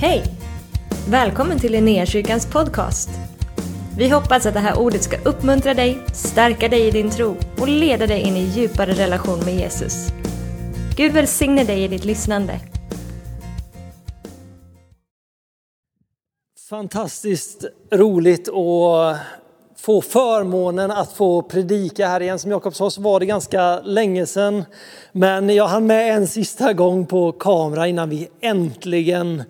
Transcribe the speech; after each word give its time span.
Hej! 0.00 0.22
Välkommen 1.10 1.58
till 1.58 1.72
Linnéakyrkans 1.72 2.46
podcast. 2.46 3.10
Vi 3.98 4.08
hoppas 4.08 4.46
att 4.46 4.54
det 4.54 4.60
här 4.60 4.78
ordet 4.78 5.02
ska 5.02 5.16
uppmuntra 5.24 5.74
dig, 5.74 5.98
stärka 6.12 6.68
dig 6.68 6.86
i 6.86 6.90
din 6.90 7.10
tro 7.10 7.36
och 7.60 7.68
leda 7.68 8.06
dig 8.06 8.20
in 8.20 8.36
i 8.36 8.40
djupare 8.40 8.92
relation 8.92 9.38
med 9.44 9.54
Jesus. 9.54 10.08
Gud 10.96 11.12
välsigne 11.12 11.64
dig 11.64 11.84
i 11.84 11.88
ditt 11.88 12.04
lyssnande. 12.04 12.60
Fantastiskt 16.68 17.64
roligt 17.92 18.48
att 18.48 19.18
få 19.76 20.00
förmånen 20.00 20.90
att 20.90 21.12
få 21.12 21.42
predika 21.42 22.08
här 22.08 22.22
igen. 22.22 22.38
Som 22.38 22.50
Jakob 22.50 22.74
sa 22.74 22.90
så 22.90 23.00
var 23.00 23.20
det 23.20 23.26
ganska 23.26 23.80
länge 23.80 24.26
sedan. 24.26 24.64
Men 25.12 25.50
jag 25.50 25.66
hann 25.66 25.86
med 25.86 26.14
en 26.16 26.26
sista 26.26 26.72
gång 26.72 27.06
på 27.06 27.32
kamera 27.32 27.88
innan 27.88 28.10
vi 28.10 28.28
äntligen, 28.40 29.42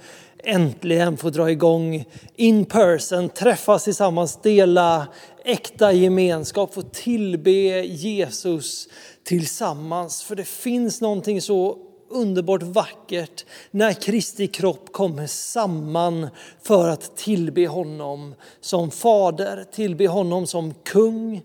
äntligen 0.47 1.17
få 1.17 1.31
dra 1.31 1.51
igång 1.51 2.05
in 2.37 2.65
person, 2.65 3.29
träffas 3.29 3.85
tillsammans, 3.85 4.43
dela 4.43 5.07
äkta 5.45 5.93
gemenskap, 5.93 6.75
få 6.75 6.83
tillbe 6.83 7.51
Jesus 7.81 8.89
tillsammans. 9.25 10.23
För 10.23 10.37
det 10.37 10.45
finns 10.45 11.01
någonting 11.01 11.41
så 11.41 11.79
underbart 12.11 12.63
vackert 12.63 13.45
när 13.71 13.93
Kristi 13.93 14.47
kropp 14.47 14.93
kommer 14.93 15.27
samman 15.27 16.29
för 16.63 16.89
att 16.89 17.17
tillbe 17.17 17.67
honom 17.67 18.35
som 18.61 18.91
fader, 18.91 19.65
tillbe 19.73 20.07
honom 20.07 20.47
som 20.47 20.75
kung. 20.75 21.43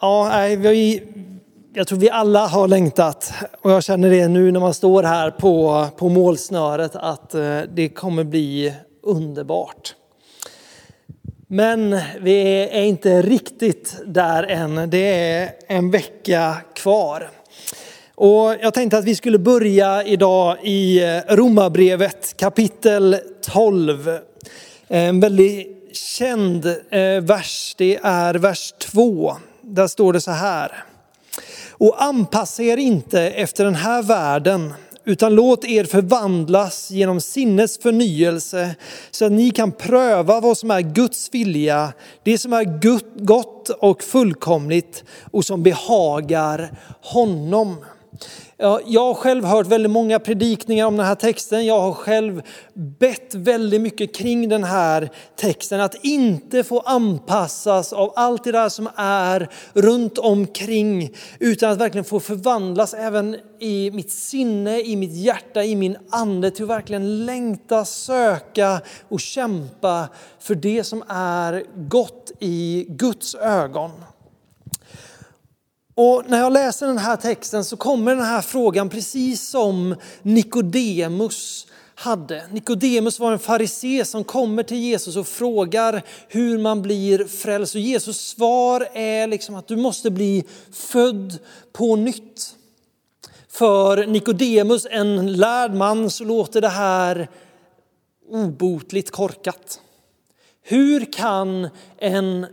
Ja, 0.00 0.46
vi, 0.58 1.02
jag 1.74 1.86
tror 1.86 1.98
vi 1.98 2.10
alla 2.10 2.46
har 2.46 2.68
längtat 2.68 3.32
och 3.60 3.70
jag 3.70 3.84
känner 3.84 4.10
det 4.10 4.28
nu 4.28 4.52
när 4.52 4.60
man 4.60 4.74
står 4.74 5.02
här 5.02 5.30
på, 5.30 5.86
på 5.96 6.08
målsnöret 6.08 6.96
att 6.96 7.34
eh, 7.34 7.60
det 7.74 7.88
kommer 7.88 8.24
bli 8.24 8.74
underbart. 9.02 9.94
Men 11.46 12.00
vi 12.20 12.42
är 12.72 12.82
inte 12.82 13.22
riktigt 13.22 13.96
där 14.06 14.42
än. 14.42 14.90
Det 14.90 15.14
är 15.14 15.50
en 15.66 15.90
vecka 15.90 16.56
kvar. 16.74 17.30
Och 18.14 18.54
jag 18.60 18.74
tänkte 18.74 18.98
att 18.98 19.04
vi 19.04 19.14
skulle 19.14 19.38
börja 19.38 20.04
idag 20.04 20.56
i 20.62 21.04
eh, 21.04 21.34
Romarbrevet 21.34 22.36
kapitel 22.36 23.16
12. 23.40 24.18
En 24.88 25.20
väldigt 25.20 25.96
känd 25.96 26.66
eh, 26.66 27.20
vers, 27.20 27.74
det 27.78 27.98
är 28.02 28.34
vers 28.34 28.72
2. 28.78 29.36
Där 29.60 29.86
står 29.86 30.12
det 30.12 30.20
så 30.20 30.30
här. 30.30 30.84
Och 31.82 32.02
anpassa 32.02 32.62
er 32.62 32.76
inte 32.76 33.20
efter 33.20 33.64
den 33.64 33.74
här 33.74 34.02
världen 34.02 34.74
utan 35.04 35.34
låt 35.34 35.64
er 35.64 35.84
förvandlas 35.84 36.90
genom 36.90 37.20
sinnes 37.20 37.78
förnyelse 37.78 38.74
så 39.10 39.24
att 39.24 39.32
ni 39.32 39.50
kan 39.50 39.72
pröva 39.72 40.40
vad 40.40 40.58
som 40.58 40.70
är 40.70 40.80
Guds 40.80 41.28
vilja, 41.32 41.92
det 42.22 42.38
som 42.38 42.52
är 42.52 42.64
gott 43.24 43.68
och 43.68 44.02
fullkomligt 44.02 45.04
och 45.30 45.44
som 45.44 45.62
behagar 45.62 46.78
honom. 47.02 47.84
Jag 48.84 49.00
har 49.00 49.14
själv 49.14 49.44
hört 49.44 49.66
väldigt 49.66 49.90
många 49.90 50.18
predikningar 50.18 50.86
om 50.86 50.96
den 50.96 51.06
här 51.06 51.14
texten. 51.14 51.66
Jag 51.66 51.80
har 51.80 51.92
själv 51.92 52.42
bett 52.74 53.34
väldigt 53.34 53.80
mycket 53.80 54.16
kring 54.16 54.48
den 54.48 54.64
här 54.64 55.10
texten. 55.36 55.80
Att 55.80 56.04
inte 56.04 56.64
få 56.64 56.80
anpassas 56.80 57.92
av 57.92 58.12
allt 58.16 58.44
det 58.44 58.52
där 58.52 58.68
som 58.68 58.88
är 58.96 59.48
runt 59.72 60.18
omkring. 60.18 61.10
Utan 61.38 61.70
att 61.70 61.78
verkligen 61.78 62.04
få 62.04 62.20
förvandlas 62.20 62.94
även 62.94 63.36
i 63.60 63.90
mitt 63.90 64.10
sinne, 64.10 64.80
i 64.80 64.96
mitt 64.96 65.16
hjärta, 65.16 65.64
i 65.64 65.74
min 65.74 65.96
ande. 66.10 66.50
Till 66.50 66.64
att 66.64 66.70
verkligen 66.70 67.26
längta, 67.26 67.84
söka 67.84 68.80
och 69.08 69.20
kämpa 69.20 70.08
för 70.38 70.54
det 70.54 70.84
som 70.84 71.02
är 71.08 71.64
gott 71.88 72.32
i 72.38 72.86
Guds 72.88 73.34
ögon. 73.34 73.90
Och 75.94 76.24
när 76.26 76.38
jag 76.38 76.52
läser 76.52 76.86
den 76.86 76.98
här 76.98 77.16
texten 77.16 77.64
så 77.64 77.76
kommer 77.76 78.14
den 78.16 78.24
här 78.24 78.42
frågan 78.42 78.88
precis 78.88 79.48
som 79.48 79.94
Nikodemus 80.22 81.66
hade. 81.94 82.46
Nikodemus 82.50 83.18
var 83.18 83.32
en 83.32 83.38
farisé 83.38 84.04
som 84.04 84.24
kommer 84.24 84.62
till 84.62 84.76
Jesus 84.76 85.16
och 85.16 85.26
frågar 85.26 86.02
hur 86.28 86.58
man 86.58 86.82
blir 86.82 87.24
frälst. 87.24 87.74
Och 87.74 87.80
Jesus 87.80 88.28
svar 88.28 88.88
är 88.92 89.26
liksom 89.26 89.54
att 89.54 89.68
du 89.68 89.76
måste 89.76 90.10
bli 90.10 90.44
född 90.72 91.38
på 91.72 91.96
nytt. 91.96 92.54
För 93.48 94.06
Nikodemus, 94.06 94.86
en 94.90 95.32
lärd 95.32 95.74
man, 95.74 96.10
så 96.10 96.24
låter 96.24 96.60
det 96.60 96.68
här 96.68 97.28
obotligt 98.28 99.10
korkat. 99.10 99.80
Hur 100.62 101.12
kan 101.12 101.68
en 101.98 102.46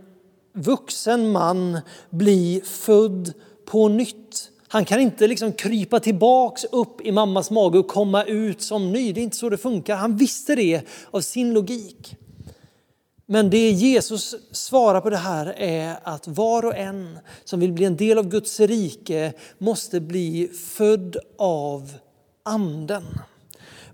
vuxen 0.52 1.32
man 1.32 1.80
bli 2.10 2.62
född 2.64 3.32
på 3.64 3.88
nytt. 3.88 4.50
Han 4.68 4.84
kan 4.84 5.00
inte 5.00 5.26
liksom 5.26 5.52
krypa 5.52 6.00
tillbaks 6.00 6.64
upp 6.64 7.00
i 7.00 7.12
mammas 7.12 7.50
mage 7.50 7.78
och 7.78 7.88
komma 7.88 8.24
ut 8.24 8.62
som 8.62 8.92
ny. 8.92 9.12
Det 9.12 9.20
är 9.20 9.22
inte 9.22 9.36
så 9.36 9.48
det 9.48 9.58
funkar. 9.58 9.96
Han 9.96 10.16
visste 10.16 10.54
det 10.54 10.82
av 11.10 11.20
sin 11.20 11.52
logik. 11.52 12.16
Men 13.26 13.50
det 13.50 13.70
Jesus 13.70 14.34
svarar 14.52 15.00
på 15.00 15.10
det 15.10 15.16
här 15.16 15.46
är 15.56 15.98
att 16.02 16.28
var 16.28 16.64
och 16.64 16.76
en 16.76 17.18
som 17.44 17.60
vill 17.60 17.72
bli 17.72 17.84
en 17.84 17.96
del 17.96 18.18
av 18.18 18.28
Guds 18.28 18.60
rike 18.60 19.32
måste 19.58 20.00
bli 20.00 20.48
född 20.48 21.16
av 21.38 21.92
anden. 22.42 23.04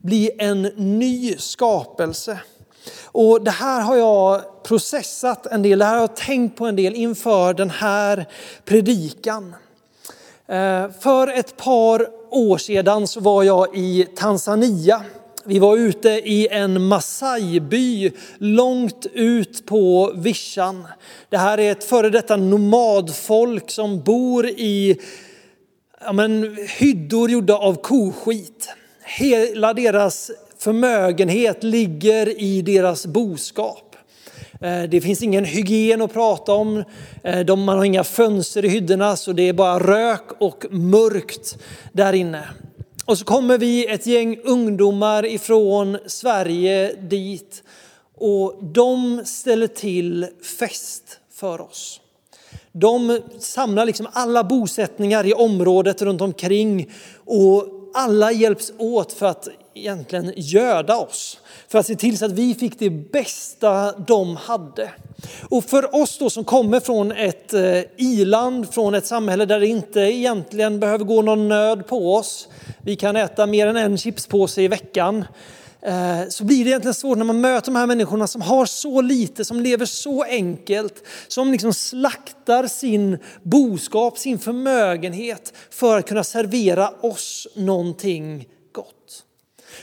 Bli 0.00 0.30
en 0.38 0.62
ny 0.76 1.36
skapelse. 1.36 2.40
Och 3.04 3.44
det 3.44 3.50
här 3.50 3.80
har 3.80 3.96
jag 3.96 4.42
processat 4.62 5.46
en 5.46 5.62
del, 5.62 5.78
det 5.78 5.84
här 5.84 5.94
har 5.94 6.00
jag 6.00 6.16
tänkt 6.16 6.56
på 6.56 6.66
en 6.66 6.76
del 6.76 6.94
inför 6.94 7.54
den 7.54 7.70
här 7.70 8.26
predikan. 8.64 9.54
Eh, 10.46 10.90
för 11.00 11.28
ett 11.28 11.56
par 11.56 12.08
år 12.30 12.58
sedan 12.58 13.06
så 13.06 13.20
var 13.20 13.42
jag 13.42 13.76
i 13.76 14.08
Tanzania. 14.16 15.02
Vi 15.44 15.58
var 15.58 15.76
ute 15.76 16.08
i 16.08 16.48
en 16.50 16.88
Masai-by 16.88 18.12
långt 18.38 19.06
ut 19.12 19.66
på 19.66 20.12
vischan. 20.16 20.86
Det 21.28 21.36
här 21.36 21.60
är 21.60 21.72
ett 21.72 21.84
före 21.84 22.10
detta 22.10 22.36
nomadfolk 22.36 23.70
som 23.70 24.02
bor 24.02 24.46
i 24.46 25.00
ja 26.00 26.12
men, 26.12 26.58
hyddor 26.78 27.30
gjorda 27.30 27.54
av 27.54 27.74
koskit. 27.74 28.68
Hela 29.04 29.74
deras 29.74 30.30
förmögenhet 30.66 31.62
ligger 31.62 32.40
i 32.40 32.62
deras 32.62 33.06
boskap. 33.06 33.96
Eh, 34.60 34.82
det 34.82 35.00
finns 35.00 35.22
ingen 35.22 35.44
hygien 35.44 36.02
att 36.02 36.12
prata 36.12 36.52
om. 36.52 36.84
Eh, 37.22 37.56
man 37.56 37.78
har 37.78 37.84
inga 37.84 38.04
fönster 38.04 38.64
i 38.64 38.68
hyddorna 38.68 39.16
så 39.16 39.32
det 39.32 39.48
är 39.48 39.52
bara 39.52 39.78
rök 39.78 40.22
och 40.38 40.64
mörkt 40.70 41.58
där 41.92 42.12
inne. 42.12 42.48
Och 43.04 43.18
så 43.18 43.24
kommer 43.24 43.58
vi 43.58 43.86
ett 43.86 44.06
gäng 44.06 44.38
ungdomar 44.44 45.26
ifrån 45.26 45.98
Sverige 46.06 46.94
dit 47.00 47.62
och 48.14 48.58
de 48.62 49.22
ställer 49.24 49.66
till 49.66 50.26
fest 50.58 51.18
för 51.32 51.60
oss. 51.60 52.00
De 52.72 53.20
samlar 53.38 53.86
liksom 53.86 54.06
alla 54.12 54.44
bosättningar 54.44 55.26
i 55.26 55.32
området 55.32 56.02
runt 56.02 56.20
omkring 56.20 56.90
och 57.24 57.64
alla 57.94 58.32
hjälps 58.32 58.72
åt 58.78 59.12
för 59.12 59.26
att 59.26 59.48
egentligen 59.76 60.32
göda 60.36 60.96
oss. 60.96 61.40
För 61.68 61.78
att 61.78 61.86
se 61.86 61.94
till 61.94 62.18
så 62.18 62.24
att 62.24 62.32
vi 62.32 62.54
fick 62.54 62.78
det 62.78 62.90
bästa 62.90 63.92
de 63.92 64.36
hade. 64.36 64.90
Och 65.48 65.64
för 65.64 65.94
oss 65.94 66.18
då 66.18 66.30
som 66.30 66.44
kommer 66.44 66.80
från 66.80 67.12
ett 67.12 67.54
eh, 67.54 67.80
iland, 67.96 68.74
från 68.74 68.94
ett 68.94 69.06
samhälle 69.06 69.44
där 69.44 69.60
det 69.60 69.66
inte 69.66 70.00
egentligen 70.00 70.80
behöver 70.80 71.04
gå 71.04 71.22
någon 71.22 71.48
nöd 71.48 71.86
på 71.86 72.14
oss. 72.14 72.48
Vi 72.82 72.96
kan 72.96 73.16
äta 73.16 73.46
mer 73.46 73.66
än 73.66 73.76
en 73.76 73.98
chipspåse 73.98 74.62
i 74.62 74.68
veckan. 74.68 75.24
Eh, 75.86 76.28
så 76.28 76.44
blir 76.44 76.64
det 76.64 76.70
egentligen 76.70 76.94
svårt 76.94 77.18
när 77.18 77.24
man 77.24 77.40
möter 77.40 77.66
de 77.66 77.76
här 77.76 77.86
människorna 77.86 78.26
som 78.26 78.42
har 78.42 78.66
så 78.66 79.00
lite, 79.00 79.44
som 79.44 79.60
lever 79.60 79.86
så 79.86 80.22
enkelt, 80.22 81.02
som 81.28 81.52
liksom 81.52 81.74
slaktar 81.74 82.66
sin 82.66 83.18
boskap, 83.42 84.18
sin 84.18 84.38
förmögenhet 84.38 85.52
för 85.70 85.98
att 85.98 86.08
kunna 86.08 86.24
servera 86.24 86.90
oss 87.00 87.46
någonting. 87.54 88.46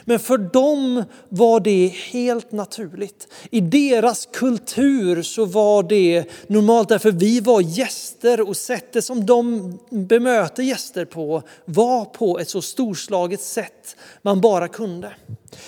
Men 0.06 0.20
för 0.20 0.38
dem 0.38 1.04
var 1.30 1.60
det 1.60 1.88
helt 2.12 2.52
naturligt. 2.52 3.28
I 3.50 3.62
deras 3.62 4.28
kultur 4.34 5.22
så 5.22 5.46
var 5.46 5.84
det 5.84 6.26
normalt 6.48 6.90
därför 6.90 7.12
vi 7.12 7.40
var 7.40 7.62
gäster 7.62 8.42
och 8.42 8.58
sättet 8.58 9.06
som 9.06 9.26
de 9.26 9.74
bemöter 9.90 10.64
gäster 10.64 11.06
på 11.06 11.42
var 11.66 12.06
på 12.06 12.40
ett 12.40 12.50
så 12.50 12.62
storslaget 12.62 13.42
sätt 13.42 13.96
man 14.22 14.42
bara 14.42 14.68
kunde. 14.68 15.14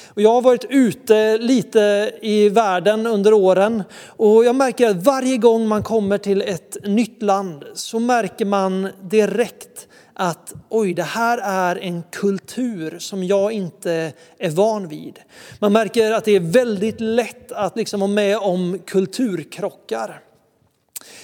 Och 0.07 0.21
jag 0.21 0.33
har 0.33 0.41
varit 0.41 0.65
ute 0.69 1.37
lite 1.37 2.11
i 2.21 2.49
världen 2.49 3.07
under 3.07 3.33
åren 3.33 3.83
och 4.07 4.45
jag 4.45 4.55
märker 4.55 4.89
att 4.89 5.03
varje 5.03 5.37
gång 5.37 5.67
man 5.67 5.83
kommer 5.83 6.17
till 6.17 6.41
ett 6.41 6.77
nytt 6.83 7.21
land 7.21 7.63
så 7.73 7.99
märker 7.99 8.45
man 8.45 8.89
direkt 9.01 9.87
att 10.15 10.53
oj, 10.69 10.93
det 10.93 11.03
här 11.03 11.37
är 11.37 11.75
en 11.75 12.03
kultur 12.11 12.99
som 12.99 13.23
jag 13.23 13.51
inte 13.51 14.13
är 14.37 14.49
van 14.49 14.87
vid. 14.87 15.19
Man 15.59 15.73
märker 15.73 16.11
att 16.11 16.25
det 16.25 16.35
är 16.35 16.39
väldigt 16.39 17.01
lätt 17.01 17.51
att 17.51 17.77
liksom 17.77 17.99
vara 17.99 18.11
med 18.11 18.37
om 18.37 18.79
kulturkrockar. 18.85 20.21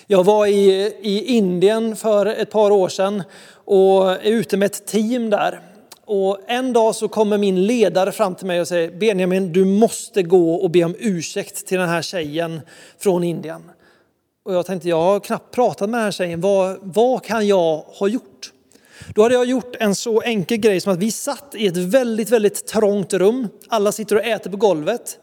Jag 0.08 0.24
var 0.24 0.46
i, 0.46 0.94
i 1.02 1.26
Indien 1.26 1.96
för 1.96 2.26
ett 2.26 2.52
par 2.52 2.72
år 2.72 2.90
sedan 2.90 3.24
och 3.54 4.12
är 4.12 4.32
ute 4.32 4.58
med 4.58 4.66
ett 4.66 4.88
team 4.88 5.30
där. 5.30 5.62
Och 6.06 6.40
en 6.48 6.74
dag 6.74 6.96
så 6.96 7.08
kommer 7.08 7.38
min 7.38 7.66
ledare 7.66 8.12
fram 8.12 8.36
till 8.36 8.48
mig 8.48 8.62
och 8.62 8.68
säger 8.68 8.92
Benjamin, 8.92 9.54
du 9.54 9.66
måste 9.66 10.24
gå 10.24 10.56
och 10.56 10.72
be 10.72 10.84
om 10.84 10.96
ursäkt 11.00 11.68
till 11.68 11.80
den 11.80 11.90
här 11.90 12.02
tjejen 12.02 12.62
från 12.98 13.24
Indien. 13.24 13.72
Och 14.44 14.54
jag 14.54 14.66
tänkte, 14.66 14.90
jag 14.90 15.02
har 15.02 15.20
knappt 15.20 15.56
pratat 15.56 15.90
med 15.90 16.00
den 16.00 16.04
här 16.04 16.12
tjejen, 16.12 16.42
vad, 16.42 16.78
vad 16.82 17.24
kan 17.24 17.48
jag 17.48 17.78
ha 17.78 18.08
gjort? 18.08 18.51
Då 19.16 19.24
hade 19.24 19.36
jag 19.36 19.46
gjort 19.46 19.76
en 19.80 19.96
så 19.96 20.22
enkel 20.22 20.58
grej 20.58 20.82
som 20.82 20.94
att 20.94 21.00
vi 21.00 21.12
satt 21.12 21.56
i 21.56 21.68
ett 21.68 21.78
väldigt, 21.78 22.30
väldigt 22.30 22.68
trångt 22.68 23.14
rum. 23.14 23.48
Alla 23.68 23.92
sitter 23.92 24.16
och 24.16 24.24
äter 24.24 24.50
på 24.50 24.58
golvet. 24.58 25.18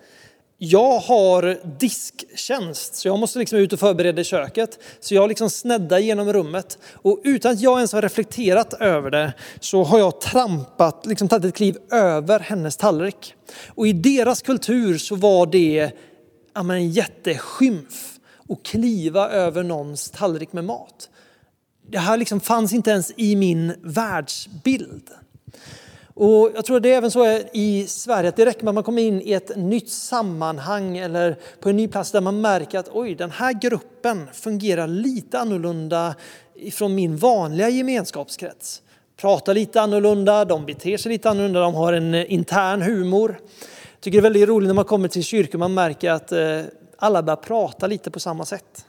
Jag 0.60 0.98
har 0.98 1.60
disktjänst, 1.78 2.94
så 2.94 3.08
jag 3.08 3.18
måste 3.18 3.38
liksom 3.38 3.58
ut 3.58 3.72
och 3.72 3.80
förbereda 3.80 4.20
i 4.20 4.24
köket. 4.24 4.78
Så 5.00 5.14
jag 5.14 5.28
liksom 5.28 5.50
sneddar 5.50 5.98
genom 5.98 6.32
rummet. 6.32 6.78
Och 6.92 7.20
utan 7.24 7.52
att 7.52 7.60
jag 7.60 7.78
ens 7.78 7.92
har 7.92 8.02
reflekterat 8.02 8.74
över 8.74 9.10
det 9.10 9.32
så 9.60 9.84
har 9.84 9.98
jag 9.98 10.20
trampat, 10.20 11.06
liksom 11.06 11.28
tagit 11.28 11.44
ett 11.44 11.54
kliv 11.54 11.76
över 11.92 12.40
hennes 12.40 12.76
tallrik. 12.76 13.34
Och 13.66 13.86
i 13.86 13.92
deras 13.92 14.42
kultur 14.42 14.98
så 14.98 15.14
var 15.14 15.46
det 15.46 15.90
ja, 16.54 16.74
en 16.74 16.90
jätteskymf 16.90 18.18
att 18.48 18.62
kliva 18.62 19.30
över 19.30 19.62
någons 19.62 20.10
tallrik 20.10 20.52
med 20.52 20.64
mat. 20.64 21.08
Det 21.90 21.98
här 21.98 22.16
liksom 22.16 22.40
fanns 22.40 22.72
inte 22.72 22.90
ens 22.90 23.12
i 23.16 23.36
min 23.36 23.74
världsbild. 23.82 25.10
Och 26.14 26.50
jag 26.54 26.64
tror 26.64 26.80
det 26.80 26.92
är 26.92 26.96
även 26.96 27.10
så 27.10 27.40
i 27.52 27.86
Sverige 27.88 28.28
att 28.28 28.36
det 28.36 28.46
räcker 28.46 28.64
med 28.64 28.68
att 28.68 28.74
man 28.74 28.84
kommer 28.84 29.02
in 29.02 29.22
i 29.22 29.32
ett 29.32 29.56
nytt 29.56 29.90
sammanhang 29.90 30.98
eller 30.98 31.38
på 31.60 31.68
en 31.68 31.76
ny 31.76 31.88
plats 31.88 32.10
där 32.10 32.20
man 32.20 32.40
märker 32.40 32.78
att 32.78 32.88
oj, 32.92 33.14
den 33.14 33.30
här 33.30 33.52
gruppen 33.52 34.28
fungerar 34.32 34.86
lite 34.86 35.38
annorlunda 35.38 36.14
från 36.72 36.94
min 36.94 37.16
vanliga 37.16 37.68
gemenskapskrets. 37.68 38.82
Pratar 39.16 39.54
lite 39.54 39.80
annorlunda, 39.80 40.44
de 40.44 40.66
beter 40.66 40.96
sig 40.96 41.12
lite 41.12 41.30
annorlunda, 41.30 41.60
de 41.60 41.74
har 41.74 41.92
en 41.92 42.14
eh, 42.14 42.32
intern 42.32 42.82
humor. 42.82 43.40
Jag 43.92 44.00
tycker 44.00 44.18
det 44.18 44.20
är 44.20 44.22
väldigt 44.22 44.48
roligt 44.48 44.66
när 44.66 44.74
man 44.74 44.84
kommer 44.84 45.08
till 45.08 45.24
kyrkan, 45.24 45.60
man 45.60 45.74
märker 45.74 46.10
att 46.10 46.32
eh, 46.32 46.60
alla 46.96 47.22
börjar 47.22 47.36
prata 47.36 47.86
lite 47.86 48.10
på 48.10 48.20
samma 48.20 48.44
sätt. 48.44 48.87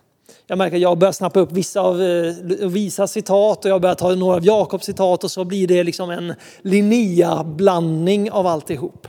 Jag 0.50 0.57
märker 0.57 0.75
att 0.75 0.81
jag 0.81 0.98
börjar 0.98 1.12
snappa 1.12 1.40
upp 1.40 1.51
vissa 1.51 1.81
av 1.81 2.01
eh, 2.01 2.34
Visas 2.68 3.12
citat 3.12 3.66
och 3.66 3.72
jag 3.72 3.81
börjar 3.81 3.96
ta 3.96 4.16
några 4.16 4.36
av 4.36 4.46
Jakobs 4.46 4.86
citat 4.86 5.24
och 5.24 5.31
så 5.31 5.46
blir 5.46 5.68
det 5.68 5.84
liksom 5.84 6.10
en 6.10 6.34
Linnea-blandning 6.62 8.31
av 8.31 8.48
alltihop. 8.48 9.07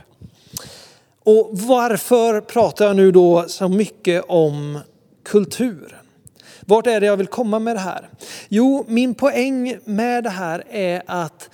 Och 1.23 1.49
varför 1.51 2.41
pratar 2.41 2.85
jag 2.85 2.95
nu 2.95 3.11
då 3.11 3.45
så 3.47 3.67
mycket 3.67 4.23
om 4.27 4.79
kultur? 5.25 6.01
Vart 6.59 6.87
är 6.87 6.99
det 6.99 7.05
jag 7.05 7.17
vill 7.17 7.27
komma 7.27 7.59
med 7.59 7.75
det 7.75 7.79
här? 7.79 8.09
Jo, 8.49 8.85
min 8.87 9.13
poäng 9.13 9.77
med 9.85 10.23
det 10.23 10.29
här 10.29 10.63
är 10.69 11.03
att 11.05 11.49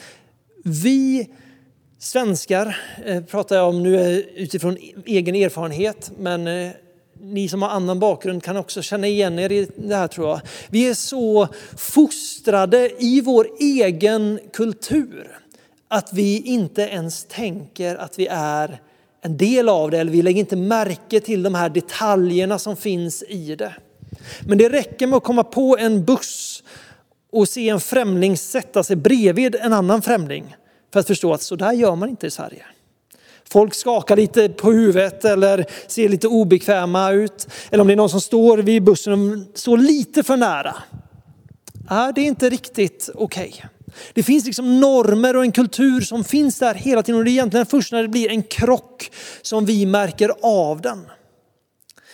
vi 0.64 1.30
svenskar, 2.00 2.78
eh, 3.06 3.24
pratar 3.24 3.56
jag 3.56 3.70
om 3.70 3.84
nu 3.84 3.96
eh, 3.96 4.18
utifrån 4.18 4.78
e-, 4.78 4.94
egen 5.06 5.36
erfarenhet, 5.36 6.12
men 6.18 6.72
ni 7.22 7.50
som 7.50 7.62
har 7.62 7.70
annan 7.70 8.00
bakgrund 8.00 8.44
kan 8.44 8.58
också 8.58 8.82
känna 8.82 9.08
igen 9.08 9.40
er 9.40 9.52
i 9.52 9.68
det 9.76 9.96
här 9.96 10.08
tror 10.08 10.28
jag. 10.28 10.42
Vi 10.70 10.90
är 10.90 10.94
så 10.94 11.48
fostrade 11.78 12.92
i 13.04 13.22
vår 13.22 13.48
egen 13.60 14.40
kultur 14.54 15.40
att 15.88 16.14
vi 16.14 16.42
inte 16.42 16.82
ens 16.82 17.26
tänker 17.26 17.96
att 17.96 18.20
vi 18.20 18.28
är 18.32 18.82
en 19.22 19.38
del 19.38 19.70
av 19.70 19.92
det 19.92 19.98
eller 19.98 20.12
vi 20.12 20.22
lägger 20.22 20.40
inte 20.40 20.56
märke 20.56 21.20
till 21.20 21.44
de 21.44 21.56
här 21.56 21.70
detaljerna 21.70 22.60
som 22.60 22.76
finns 22.76 23.24
i 23.24 23.56
det. 23.56 23.74
Men 24.42 24.58
det 24.58 24.70
räcker 24.70 25.08
med 25.08 25.18
att 25.18 25.24
komma 25.24 25.44
på 25.44 25.78
en 25.80 26.06
buss 26.06 26.64
och 27.32 27.50
se 27.50 27.70
en 27.70 27.80
främling 27.80 28.38
sätta 28.38 28.84
sig 28.84 28.96
bredvid 28.96 29.56
en 29.56 29.74
annan 29.74 30.02
främling 30.02 30.56
för 30.94 31.00
att 31.00 31.08
förstå 31.08 31.34
att 31.34 31.42
så 31.42 31.56
där 31.56 31.72
gör 31.74 31.96
man 31.96 32.10
inte 32.10 32.28
i 32.28 32.32
Sverige. 32.32 32.66
Folk 33.50 33.74
skakar 33.74 34.16
lite 34.16 34.50
på 34.50 34.72
huvudet 34.72 35.26
eller 35.26 35.66
ser 35.88 36.10
lite 36.10 36.28
obekväma 36.28 37.12
ut. 37.12 37.48
Eller 37.70 37.82
om 37.82 37.88
det 37.88 37.94
är 37.94 37.98
någon 37.98 38.10
som 38.10 38.22
står 38.22 38.58
vid 38.58 38.84
bussen 38.84 39.14
och 39.14 39.60
står 39.60 39.78
lite 39.78 40.24
för 40.24 40.38
nära. 40.38 40.76
Ja, 41.90 42.12
det 42.16 42.22
är 42.22 42.26
inte 42.26 42.50
riktigt 42.50 43.10
okej. 43.16 43.54
Okay. 43.58 43.70
Det 44.14 44.24
finns 44.24 44.46
liksom 44.46 44.80
normer 44.80 45.36
och 45.36 45.44
en 45.44 45.52
kultur 45.52 46.02
som 46.02 46.24
finns 46.24 46.60
där 46.60 46.76
hela 46.76 47.04
tiden 47.04 47.20
och 47.20 47.26
det 47.26 47.30
är 47.30 47.34
egentligen 47.34 47.66
först 47.66 47.92
när 47.92 48.02
det 48.02 48.08
blir 48.08 48.30
en 48.30 48.44
krock 48.44 49.12
som 49.42 49.66
vi 49.66 49.86
märker 49.86 50.32
av 50.42 50.82
den. 50.82 51.06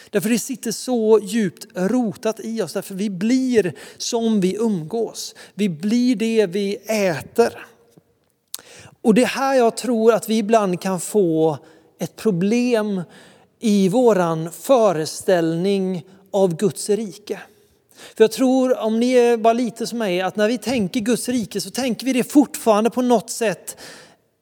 Därför 0.10 0.30
det 0.30 0.40
sitter 0.40 0.72
så 0.72 1.20
djupt 1.24 1.66
rotat 1.76 2.40
i 2.44 2.62
oss, 2.62 2.74
därför 2.74 2.96
vi 2.96 3.10
blir 3.10 3.74
som 3.98 4.42
vi 4.42 4.56
umgås. 4.56 5.36
Vi 5.54 5.70
blir 5.70 6.16
det 6.16 6.46
vi 6.46 6.76
äter. 6.76 7.66
Och 9.04 9.14
det 9.14 9.24
är 9.24 9.28
här 9.28 9.56
jag 9.56 9.78
tror 9.78 10.14
att 10.14 10.30
vi 10.30 10.38
ibland 10.38 10.82
kan 10.82 11.00
få 11.00 11.58
ett 12.00 12.16
problem 12.16 13.02
i 13.60 13.90
våran 13.90 14.52
föreställning 14.52 16.06
av 16.32 16.56
Guds 16.58 16.90
rike. 16.90 17.40
För 18.16 18.24
jag 18.24 18.32
tror, 18.32 18.80
om 18.80 19.00
ni 19.00 19.12
är 19.12 19.38
bara 19.38 19.54
lite 19.54 19.88
som 19.88 19.98
mig, 19.98 20.22
att 20.22 20.36
när 20.36 20.48
vi 20.48 20.58
tänker 20.58 21.00
Guds 21.00 21.30
rike 21.30 21.62
så 21.62 21.70
tänker 21.70 22.06
vi 22.06 22.14
det 22.14 22.32
fortfarande 22.32 22.90
på 22.90 23.02
något 23.02 23.30
sätt 23.30 23.78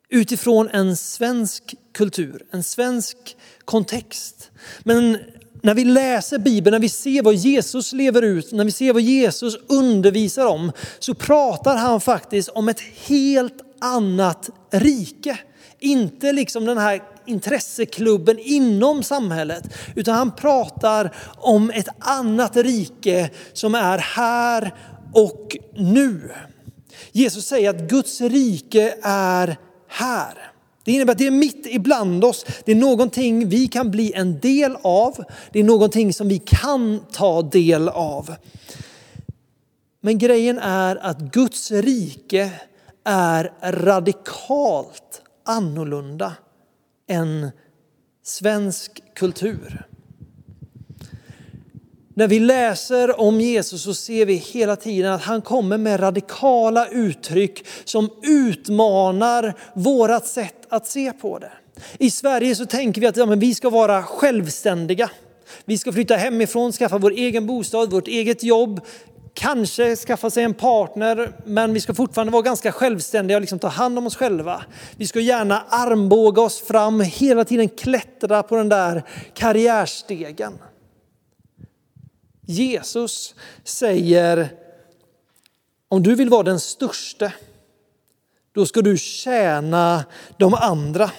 utifrån 0.09 0.69
en 0.69 0.97
svensk 0.97 1.75
kultur, 1.93 2.45
en 2.51 2.63
svensk 2.63 3.37
kontext. 3.65 4.51
Men 4.83 5.17
när 5.61 5.73
vi 5.73 5.85
läser 5.85 6.37
Bibeln, 6.37 6.71
när 6.71 6.79
vi 6.79 6.89
ser 6.89 7.21
vad 7.21 7.33
Jesus 7.33 7.93
lever 7.93 8.21
ut, 8.21 8.51
när 8.51 8.65
vi 8.65 8.71
ser 8.71 8.93
vad 8.93 9.01
Jesus 9.01 9.57
undervisar 9.67 10.45
om, 10.45 10.71
så 10.99 11.13
pratar 11.13 11.75
han 11.75 12.01
faktiskt 12.01 12.49
om 12.49 12.69
ett 12.69 12.81
helt 13.07 13.70
annat 13.81 14.49
rike. 14.71 15.39
Inte 15.79 16.31
liksom 16.31 16.65
den 16.65 16.77
här 16.77 17.01
intresseklubben 17.25 18.39
inom 18.39 19.03
samhället, 19.03 19.63
utan 19.95 20.15
han 20.15 20.31
pratar 20.35 21.15
om 21.37 21.69
ett 21.69 21.87
annat 21.99 22.57
rike 22.57 23.29
som 23.53 23.75
är 23.75 23.97
här 23.97 24.75
och 25.13 25.57
nu. 25.75 26.31
Jesus 27.11 27.45
säger 27.45 27.69
att 27.69 27.89
Guds 27.89 28.21
rike 28.21 28.95
är 29.03 29.57
här. 29.87 30.51
Det 30.83 30.91
innebär 30.91 31.11
att 31.11 31.17
det 31.17 31.27
är 31.27 31.31
mitt 31.31 31.65
ibland 31.69 32.23
oss. 32.23 32.45
Det 32.65 32.71
är 32.71 32.75
någonting 32.75 33.49
vi 33.49 33.67
kan 33.67 33.91
bli 33.91 34.13
en 34.13 34.39
del 34.39 34.77
av. 34.81 35.23
Det 35.51 35.59
är 35.59 35.63
någonting 35.63 36.13
som 36.13 36.27
vi 36.27 36.39
kan 36.39 36.99
ta 37.11 37.41
del 37.41 37.89
av. 37.89 38.35
Men 40.01 40.17
grejen 40.17 40.59
är 40.59 40.95
att 40.95 41.19
Guds 41.19 41.71
rike 41.71 42.51
är 43.03 43.53
radikalt 43.61 45.21
annorlunda 45.45 46.33
än 47.07 47.51
svensk 48.23 49.01
kultur. 49.15 49.85
När 52.13 52.27
vi 52.27 52.39
läser 52.39 53.19
om 53.19 53.41
Jesus 53.41 53.83
så 53.83 53.93
ser 53.93 54.25
vi 54.25 54.33
hela 54.33 54.75
tiden 54.75 55.11
att 55.11 55.21
han 55.21 55.41
kommer 55.41 55.77
med 55.77 55.99
radikala 55.99 56.87
uttryck 56.87 57.67
som 57.85 58.09
utmanar 58.23 59.53
vårt 59.73 60.25
sätt 60.25 60.67
att 60.69 60.87
se 60.87 61.13
på 61.13 61.39
det. 61.39 61.51
I 61.97 62.11
Sverige 62.11 62.55
så 62.55 62.65
tänker 62.65 63.01
vi 63.01 63.07
att 63.07 63.17
ja, 63.17 63.25
men 63.25 63.39
vi 63.39 63.55
ska 63.55 63.69
vara 63.69 64.03
självständiga. 64.03 65.09
Vi 65.65 65.77
ska 65.77 65.91
flytta 65.91 66.15
hemifrån, 66.15 66.71
skaffa 66.71 66.97
vår 66.97 67.11
egen 67.11 67.47
bostad, 67.47 67.91
vårt 67.91 68.07
eget 68.07 68.43
jobb, 68.43 68.81
kanske 69.33 69.95
skaffa 69.95 70.29
sig 70.29 70.43
en 70.43 70.53
partner, 70.53 71.35
men 71.45 71.73
vi 71.73 71.81
ska 71.81 71.93
fortfarande 71.93 72.31
vara 72.31 72.41
ganska 72.41 72.71
självständiga 72.71 73.37
och 73.37 73.41
liksom 73.41 73.59
ta 73.59 73.67
hand 73.67 73.97
om 73.97 74.07
oss 74.07 74.15
själva. 74.15 74.63
Vi 74.95 75.07
ska 75.07 75.19
gärna 75.19 75.61
armbåga 75.69 76.41
oss 76.41 76.61
fram, 76.61 76.99
hela 77.01 77.45
tiden 77.45 77.69
klättra 77.69 78.43
på 78.43 78.55
den 78.55 78.69
där 78.69 79.03
karriärstegen. 79.33 80.53
Jesus 82.45 83.35
säger, 83.63 84.49
om 85.87 86.03
du 86.03 86.15
vill 86.15 86.29
vara 86.29 86.43
den 86.43 86.59
störste, 86.59 87.33
då 88.53 88.65
ska 88.65 88.81
du 88.81 88.97
tjäna 88.97 90.05
de 90.37 90.53
andra. 90.53 91.11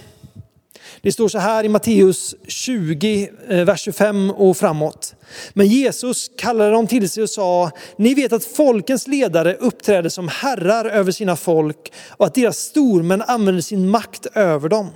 Det 1.02 1.12
står 1.12 1.28
så 1.28 1.38
här 1.38 1.64
i 1.64 1.68
Matteus 1.68 2.34
20, 2.46 3.30
eh, 3.48 3.64
vers 3.64 3.80
25 3.80 4.30
och 4.30 4.56
framåt. 4.56 5.14
Men 5.52 5.66
Jesus 5.66 6.30
kallade 6.38 6.70
dem 6.70 6.86
till 6.86 7.10
sig 7.10 7.22
och 7.22 7.30
sa, 7.30 7.70
ni 7.96 8.14
vet 8.14 8.32
att 8.32 8.44
folkens 8.44 9.06
ledare 9.06 9.54
uppträder 9.54 10.08
som 10.08 10.28
herrar 10.28 10.84
över 10.84 11.12
sina 11.12 11.36
folk 11.36 11.92
och 12.08 12.26
att 12.26 12.34
deras 12.34 12.58
stormän 12.58 13.22
använder 13.22 13.62
sin 13.62 13.90
makt 13.90 14.26
över 14.34 14.68
dem. 14.68 14.90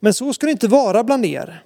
Men 0.00 0.14
så 0.14 0.32
ska 0.32 0.46
det 0.46 0.52
inte 0.52 0.68
vara 0.68 1.04
bland 1.04 1.26
er. 1.26 1.62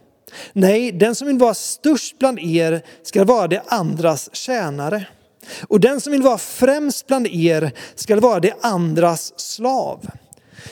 Nej, 0.53 0.93
den 0.93 1.15
som 1.15 1.27
vill 1.27 1.39
vara 1.39 1.55
störst 1.55 2.19
bland 2.19 2.39
er 2.39 2.83
ska 3.03 3.25
vara 3.25 3.49
det 3.49 3.63
andras 3.67 4.35
tjänare. 4.35 5.07
Och 5.69 5.81
den 5.81 6.01
som 6.01 6.13
vill 6.13 6.23
vara 6.23 6.39
främst 6.39 7.07
bland 7.07 7.27
er 7.27 7.73
ska 7.95 8.21
vara 8.21 8.41
det 8.41 8.55
andras 8.61 9.33
slav. 9.37 10.11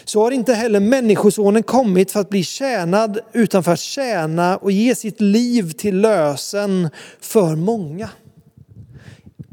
Så 0.05 0.23
har 0.23 0.31
inte 0.31 0.55
heller 0.55 0.81
Människosonen 0.81 1.63
kommit 1.63 2.11
för 2.11 2.21
att 2.21 2.31
bli 2.31 2.45
tjänad 2.45 3.19
utan 3.33 3.65
för 3.65 3.73
att 3.73 3.81
tjäna 3.81 4.57
och 4.57 4.73
ge 4.73 4.95
sitt 4.95 5.21
liv 5.21 5.71
till 5.71 6.01
lösen 6.01 6.89
för 7.21 7.57
många. 7.57 8.11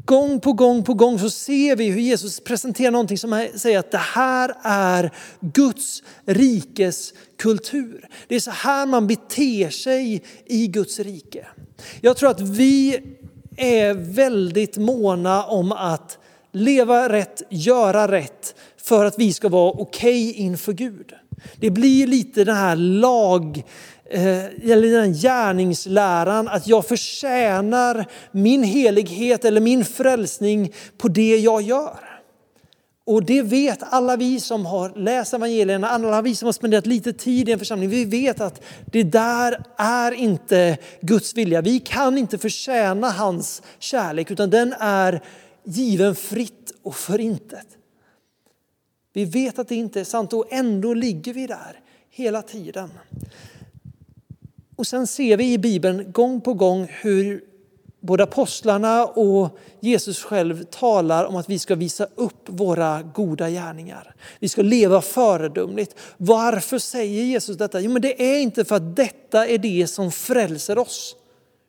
Gång 0.04 0.40
på 0.40 0.52
gång 0.52 0.84
på 0.84 0.94
gång 0.94 1.18
så 1.18 1.30
ser 1.30 1.76
vi 1.76 1.90
hur 1.90 2.00
Jesus 2.00 2.40
presenterar 2.40 2.90
någonting 2.90 3.18
som 3.18 3.48
säger 3.54 3.78
att 3.78 3.90
det 3.90 3.98
här 3.98 4.54
är 4.62 5.10
Guds 5.40 6.02
rikes 6.26 7.14
kultur. 7.38 8.08
Det 8.28 8.34
är 8.34 8.40
så 8.40 8.50
här 8.50 8.86
man 8.86 9.06
beter 9.06 9.70
sig 9.70 10.22
i 10.46 10.66
Guds 10.66 10.98
rike. 10.98 11.46
Jag 12.00 12.16
tror 12.16 12.30
att 12.30 12.40
vi 12.40 13.00
är 13.56 13.94
väldigt 13.94 14.76
måna 14.76 15.44
om 15.44 15.72
att 15.72 16.18
leva 16.52 17.08
rätt, 17.08 17.42
göra 17.50 18.12
rätt 18.12 18.54
för 18.86 19.04
att 19.04 19.18
vi 19.18 19.32
ska 19.32 19.48
vara 19.48 19.70
okej 19.70 20.30
okay 20.30 20.42
inför 20.42 20.72
Gud. 20.72 21.12
Det 21.56 21.70
blir 21.70 22.06
lite 22.06 22.44
den 22.44 22.56
här 22.56 22.76
lag, 22.76 23.62
eh, 24.10 24.44
eller 24.44 25.00
den 25.00 25.12
gärningsläran 25.12 26.48
att 26.48 26.66
jag 26.66 26.86
förtjänar 26.86 28.06
min 28.30 28.62
helighet 28.62 29.44
eller 29.44 29.60
min 29.60 29.84
frälsning 29.84 30.72
på 30.98 31.08
det 31.08 31.36
jag 31.36 31.62
gör. 31.62 31.98
Och 33.06 33.24
det 33.24 33.42
vet 33.42 33.78
alla 33.82 34.16
vi 34.16 34.40
som 34.40 34.66
har 34.66 34.92
läst 34.96 35.34
evangelierna, 35.34 35.88
alla 35.88 36.22
vi 36.22 36.34
som 36.34 36.46
har 36.46 36.52
spenderat 36.52 36.86
lite 36.86 37.12
tid 37.12 37.48
i 37.48 37.52
en 37.52 37.58
församling. 37.58 37.88
Vi 37.88 38.04
vet 38.04 38.40
att 38.40 38.62
det 38.92 39.02
där 39.02 39.64
är 39.76 40.12
inte 40.12 40.78
Guds 41.00 41.34
vilja. 41.34 41.60
Vi 41.60 41.78
kan 41.80 42.18
inte 42.18 42.38
förtjäna 42.38 43.10
hans 43.10 43.62
kärlek 43.78 44.30
utan 44.30 44.50
den 44.50 44.74
är 44.80 45.22
given 45.64 46.14
fritt 46.14 46.72
och 46.82 46.96
förintet. 46.96 47.75
Vi 49.16 49.24
vet 49.24 49.58
att 49.58 49.68
det 49.68 49.74
inte 49.74 50.00
är 50.00 50.04
sant 50.04 50.32
och 50.32 50.46
ändå 50.50 50.94
ligger 50.94 51.34
vi 51.34 51.46
där 51.46 51.80
hela 52.10 52.42
tiden. 52.42 52.90
Och 54.76 54.86
sen 54.86 55.06
ser 55.06 55.36
vi 55.36 55.52
i 55.52 55.58
Bibeln 55.58 56.12
gång 56.12 56.40
på 56.40 56.54
gång 56.54 56.88
hur 57.00 57.44
både 58.00 58.24
apostlarna 58.24 59.06
och 59.06 59.58
Jesus 59.80 60.22
själv 60.22 60.64
talar 60.64 61.24
om 61.24 61.36
att 61.36 61.48
vi 61.48 61.58
ska 61.58 61.74
visa 61.74 62.06
upp 62.14 62.42
våra 62.46 63.02
goda 63.02 63.50
gärningar. 63.50 64.14
Vi 64.38 64.48
ska 64.48 64.62
leva 64.62 65.02
föredömligt. 65.02 65.96
Varför 66.16 66.78
säger 66.78 67.24
Jesus 67.24 67.56
detta? 67.56 67.80
Jo, 67.80 67.90
men 67.90 68.02
det 68.02 68.22
är 68.22 68.38
inte 68.38 68.64
för 68.64 68.76
att 68.76 68.96
detta 68.96 69.46
är 69.46 69.58
det 69.58 69.86
som 69.86 70.12
frälser 70.12 70.78
oss. 70.78 71.16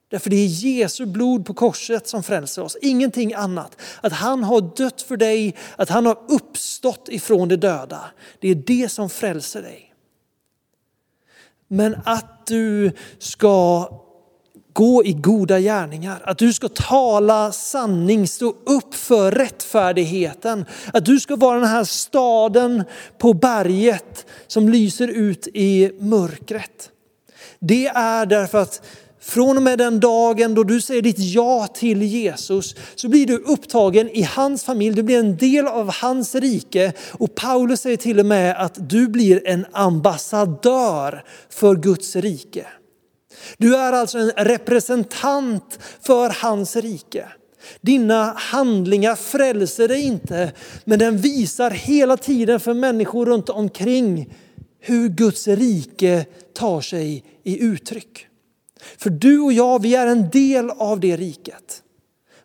Därför 0.10 0.30
det 0.30 0.36
är 0.36 0.48
Jesu 0.48 1.06
blod 1.06 1.46
på 1.46 1.54
korset 1.54 2.08
som 2.08 2.24
frälser 2.24 2.62
oss, 2.62 2.78
ingenting 2.82 3.34
annat. 3.34 3.82
Att 4.02 4.14
han 4.14 4.44
har 4.44 4.78
dött 4.78 5.02
för 5.02 5.18
dig, 5.18 5.56
att 5.76 5.90
han 5.90 6.06
har 6.06 6.18
uppstått 6.28 7.10
ifrån 7.10 7.48
de 7.48 7.56
döda. 7.56 8.02
Det 8.40 8.50
är 8.50 8.56
det 8.56 8.92
som 8.92 9.10
frälser 9.10 9.62
dig. 9.62 9.94
Men 11.68 11.96
att 12.06 12.48
du 12.48 12.92
ska 13.20 13.90
gå 14.74 15.06
i 15.06 15.14
goda 15.14 15.60
gärningar, 15.60 16.22
att 16.24 16.38
du 16.38 16.54
ska 16.54 16.70
tala 16.70 17.52
sanning, 17.52 18.28
stå 18.28 18.56
upp 18.66 18.96
för 18.96 19.32
rättfärdigheten, 19.32 20.66
att 20.94 21.06
du 21.06 21.20
ska 21.20 21.36
vara 21.36 21.60
den 21.60 21.70
här 21.70 21.84
staden 21.84 22.84
på 23.18 23.34
berget 23.34 24.26
som 24.48 24.70
lyser 24.70 25.08
ut 25.08 25.48
i 25.54 25.92
mörkret. 26.00 26.92
Det 27.60 27.88
är 27.88 28.26
därför 28.26 28.58
att 28.58 28.82
från 29.28 29.58
och 29.58 29.64
med 29.64 29.78
den 29.78 30.00
dagen 30.00 30.56
då 30.56 30.64
du 30.64 30.82
säger 30.82 31.02
ditt 31.02 31.20
ja 31.20 31.68
till 31.68 32.02
Jesus 32.02 32.76
så 32.96 33.10
blir 33.10 33.26
du 33.28 33.38
upptagen 33.38 34.10
i 34.10 34.22
hans 34.22 34.64
familj, 34.64 34.96
du 34.96 35.04
blir 35.04 35.20
en 35.20 35.38
del 35.38 35.68
av 35.68 35.92
hans 35.94 36.36
rike. 36.36 36.94
Och 37.12 37.36
Paulus 37.36 37.82
säger 37.82 37.98
till 37.98 38.20
och 38.20 38.26
med 38.26 38.56
att 38.62 38.90
du 38.90 39.08
blir 39.08 39.48
en 39.48 39.66
ambassadör 39.72 41.24
för 41.50 41.76
Guds 41.76 42.16
rike. 42.16 42.66
Du 43.58 43.76
är 43.76 43.94
alltså 43.94 44.18
en 44.18 44.32
representant 44.32 45.80
för 46.02 46.30
hans 46.30 46.76
rike. 46.76 47.26
Dina 47.82 48.34
handlingar 48.38 49.16
frälser 49.16 49.88
dig 49.88 50.02
inte, 50.02 50.52
men 50.86 51.00
den 51.00 51.18
visar 51.18 51.72
hela 51.72 52.18
tiden 52.18 52.60
för 52.60 52.74
människor 52.74 53.26
runt 53.26 53.50
omkring 53.50 54.34
hur 54.80 55.10
Guds 55.10 55.48
rike 55.48 56.26
tar 56.54 56.82
sig 56.82 57.24
i 57.44 57.64
uttryck. 57.64 58.27
För 58.98 59.10
du 59.10 59.40
och 59.40 59.54
jag, 59.54 59.82
vi 59.82 59.96
är 59.96 60.08
en 60.08 60.30
del 60.30 60.70
av 60.70 61.00
det 61.00 61.18
riket. 61.18 61.84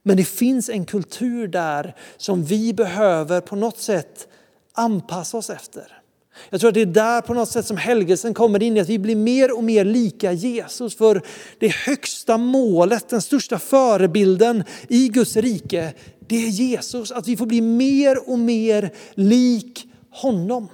Men 0.02 0.16
det 0.16 0.24
finns 0.24 0.68
en 0.68 0.84
kultur 0.84 1.48
där 1.48 1.96
som 2.16 2.44
vi 2.44 2.74
behöver 2.74 3.40
på 3.40 3.56
något 3.56 3.78
sätt 3.78 4.28
anpassa 4.72 5.38
oss 5.38 5.50
efter. 5.50 6.02
Jag 6.50 6.60
tror 6.60 6.68
att 6.68 6.74
det 6.74 6.80
är 6.80 6.86
där 6.86 7.20
på 7.20 7.34
något 7.34 7.48
sätt 7.48 7.66
som 7.66 7.76
helgelsen 7.76 8.34
kommer 8.34 8.62
in 8.62 8.76
i 8.76 8.80
att 8.80 8.88
vi 8.88 8.98
blir 8.98 9.16
mer 9.16 9.56
och 9.56 9.64
mer 9.64 9.84
lika 9.84 10.32
Jesus. 10.32 10.96
För 10.96 11.22
det 11.58 11.68
högsta 11.74 12.38
målet, 12.38 13.08
den 13.08 13.22
största 13.22 13.58
förebilden 13.58 14.64
i 14.88 15.08
Guds 15.08 15.36
rike, 15.36 15.94
det 16.28 16.36
är 16.36 16.48
Jesus. 16.48 17.12
Att 17.12 17.28
vi 17.28 17.36
får 17.36 17.46
bli 17.46 17.60
mer 17.60 18.30
och 18.30 18.38
mer 18.38 18.90
lik 19.14 19.86
honom. 20.10 20.68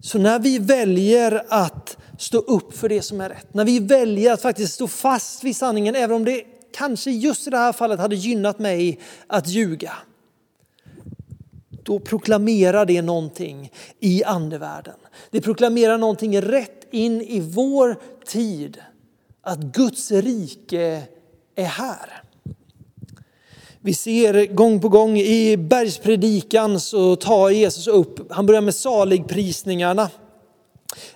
Så 0.00 0.18
när 0.18 0.38
vi 0.38 0.58
väljer 0.58 1.44
att 1.48 1.96
stå 2.18 2.38
upp 2.38 2.76
för 2.76 2.88
det 2.88 3.02
som 3.02 3.20
är 3.20 3.28
rätt, 3.28 3.54
när 3.54 3.64
vi 3.64 3.78
väljer 3.78 4.32
att 4.32 4.42
faktiskt 4.42 4.74
stå 4.74 4.88
fast 4.88 5.44
vid 5.44 5.56
sanningen, 5.56 5.96
även 5.96 6.16
om 6.16 6.24
det 6.24 6.42
kanske 6.72 7.10
just 7.10 7.46
i 7.46 7.50
det 7.50 7.56
här 7.56 7.72
fallet 7.72 8.00
hade 8.00 8.16
gynnat 8.16 8.58
mig 8.58 8.98
att 9.26 9.48
ljuga. 9.48 9.92
Då 11.82 11.98
proklamerar 11.98 12.86
det 12.86 13.02
någonting 13.02 13.72
i 14.00 14.24
andevärlden. 14.24 14.94
Det 15.30 15.40
proklamerar 15.40 15.98
någonting 15.98 16.40
rätt 16.42 16.86
in 16.90 17.22
i 17.22 17.40
vår 17.40 17.96
tid, 18.26 18.78
att 19.42 19.58
Guds 19.58 20.10
rike 20.10 21.02
är 21.56 21.64
här. 21.64 22.22
Vi 23.80 23.94
ser 23.94 24.46
gång 24.46 24.80
på 24.80 24.88
gång 24.88 25.18
i 25.18 25.56
bergspredikan 25.56 26.80
så 26.80 27.16
tar 27.16 27.50
Jesus 27.50 27.86
upp, 27.86 28.32
han 28.32 28.46
börjar 28.46 28.60
med 28.60 28.74
saligprisningarna. 28.74 30.10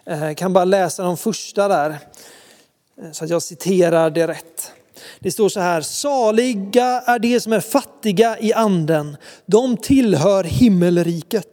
Jag 0.05 0.37
kan 0.37 0.53
bara 0.53 0.65
läsa 0.65 1.03
de 1.03 1.17
första 1.17 1.69
där 1.69 1.99
eh, 3.03 3.13
så 3.13 3.25
att 3.25 3.31
jag 3.31 3.43
citerar 3.43 4.11
det 4.11 4.27
rätt. 4.27 4.73
Det 5.19 5.31
står 5.31 5.49
så 5.49 5.61
här, 5.61 5.81
saliga 5.81 7.01
är 7.01 7.19
de 7.19 7.41
som 7.41 7.53
är 7.53 7.61
fattiga 7.61 8.39
i 8.39 8.53
anden, 8.53 9.17
de 9.47 9.77
tillhör 9.77 10.45
himmelriket. 10.45 11.49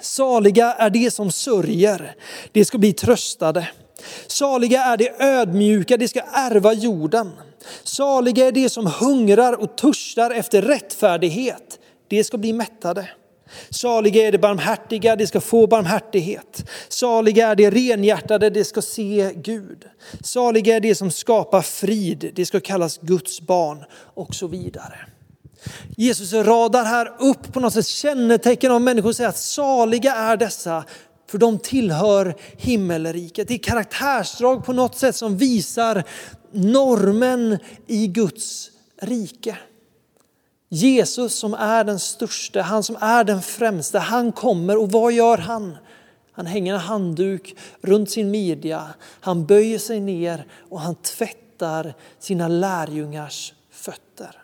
Saliga 0.00 0.72
är 0.72 0.90
de 0.90 1.10
som 1.10 1.32
sörjer, 1.32 2.14
de 2.52 2.64
ska 2.64 2.78
bli 2.78 2.92
tröstade. 2.92 3.68
Saliga 4.26 4.84
är 4.84 4.96
de 4.96 5.10
ödmjuka, 5.18 5.96
de 5.96 6.08
ska 6.08 6.20
ärva 6.20 6.72
jorden. 6.72 7.30
Saliga 7.82 8.46
är 8.46 8.52
de 8.52 8.68
som 8.68 8.86
hungrar 8.86 9.52
och 9.60 9.76
törstar 9.76 10.30
efter 10.30 10.62
rättfärdighet, 10.62 11.78
de 12.08 12.24
ska 12.24 12.38
bli 12.38 12.52
mättade. 12.52 13.08
Saliga 13.70 14.28
är 14.28 14.32
de 14.32 14.38
barmhärtiga, 14.38 15.16
de 15.16 15.26
ska 15.26 15.40
få 15.40 15.66
barmhärtighet. 15.66 16.70
Saliga 16.88 17.48
är 17.48 17.54
de 17.54 17.70
renhjärtade, 17.70 18.50
de 18.50 18.64
ska 18.64 18.82
se 18.82 19.32
Gud. 19.36 19.84
Saliga 20.22 20.76
är 20.76 20.80
de 20.80 20.94
som 20.94 21.10
skapar 21.10 21.62
frid, 21.62 22.32
de 22.34 22.46
ska 22.46 22.60
kallas 22.60 22.98
Guds 22.98 23.40
barn 23.40 23.84
och 24.14 24.34
så 24.34 24.46
vidare. 24.46 24.98
Jesus 25.96 26.32
radar 26.32 26.84
här 26.84 27.12
upp 27.18 27.52
på 27.52 27.60
något 27.60 27.72
sätt 27.72 27.86
kännetecken 27.86 28.72
av 28.72 28.80
människor 28.80 29.08
och 29.08 29.16
säger 29.16 29.30
att 29.30 29.38
saliga 29.38 30.14
är 30.14 30.36
dessa, 30.36 30.84
för 31.30 31.38
de 31.38 31.58
tillhör 31.58 32.34
himmelriket. 32.56 33.48
Det 33.48 33.54
är 33.54 33.58
karaktärsdrag 33.58 34.64
på 34.64 34.72
något 34.72 34.98
sätt 34.98 35.16
som 35.16 35.36
visar 35.36 36.04
normen 36.52 37.58
i 37.86 38.06
Guds 38.06 38.70
rike. 39.02 39.58
Jesus 40.72 41.34
som 41.34 41.54
är 41.54 41.84
den 41.84 41.98
största, 41.98 42.62
han 42.62 42.82
som 42.82 42.96
är 43.00 43.24
den 43.24 43.42
främste, 43.42 43.98
han 43.98 44.32
kommer 44.32 44.76
och 44.76 44.92
vad 44.92 45.12
gör 45.12 45.38
han? 45.38 45.76
Han 46.32 46.46
hänger 46.46 46.74
en 46.74 46.80
handduk 46.80 47.56
runt 47.80 48.10
sin 48.10 48.30
midja, 48.30 48.86
han 49.20 49.46
böjer 49.46 49.78
sig 49.78 50.00
ner 50.00 50.46
och 50.68 50.80
han 50.80 50.94
tvättar 50.94 51.94
sina 52.18 52.48
lärjungars 52.48 53.54
fötter. 53.70 54.42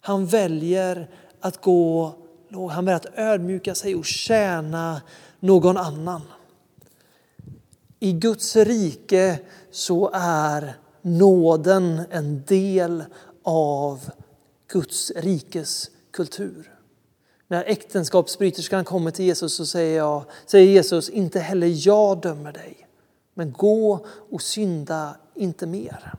Han 0.00 0.26
väljer 0.26 1.10
att 1.40 1.60
gå, 1.60 2.14
han 2.70 2.84
väljer 2.84 2.96
att 2.96 3.18
ödmjuka 3.18 3.74
sig 3.74 3.94
och 3.94 4.06
tjäna 4.06 5.02
någon 5.40 5.76
annan. 5.76 6.22
I 8.00 8.12
Guds 8.12 8.56
rike 8.56 9.38
så 9.70 10.10
är 10.14 10.76
nåden 11.02 12.02
en 12.10 12.44
del 12.44 13.04
av 13.42 14.10
Guds 14.68 15.12
rikes 15.16 15.90
kultur. 16.10 16.72
När 17.48 17.64
äktenskapsbryterskan 17.64 18.84
kommer 18.84 19.10
till 19.10 19.24
Jesus 19.24 19.54
så 19.54 19.66
säger, 19.66 19.96
jag, 19.96 20.24
säger 20.46 20.72
Jesus, 20.72 21.08
inte 21.08 21.40
heller 21.40 21.86
jag 21.86 22.20
dömer 22.20 22.52
dig. 22.52 22.88
Men 23.34 23.52
gå 23.52 24.06
och 24.30 24.42
synda 24.42 25.16
inte 25.34 25.66
mer. 25.66 26.12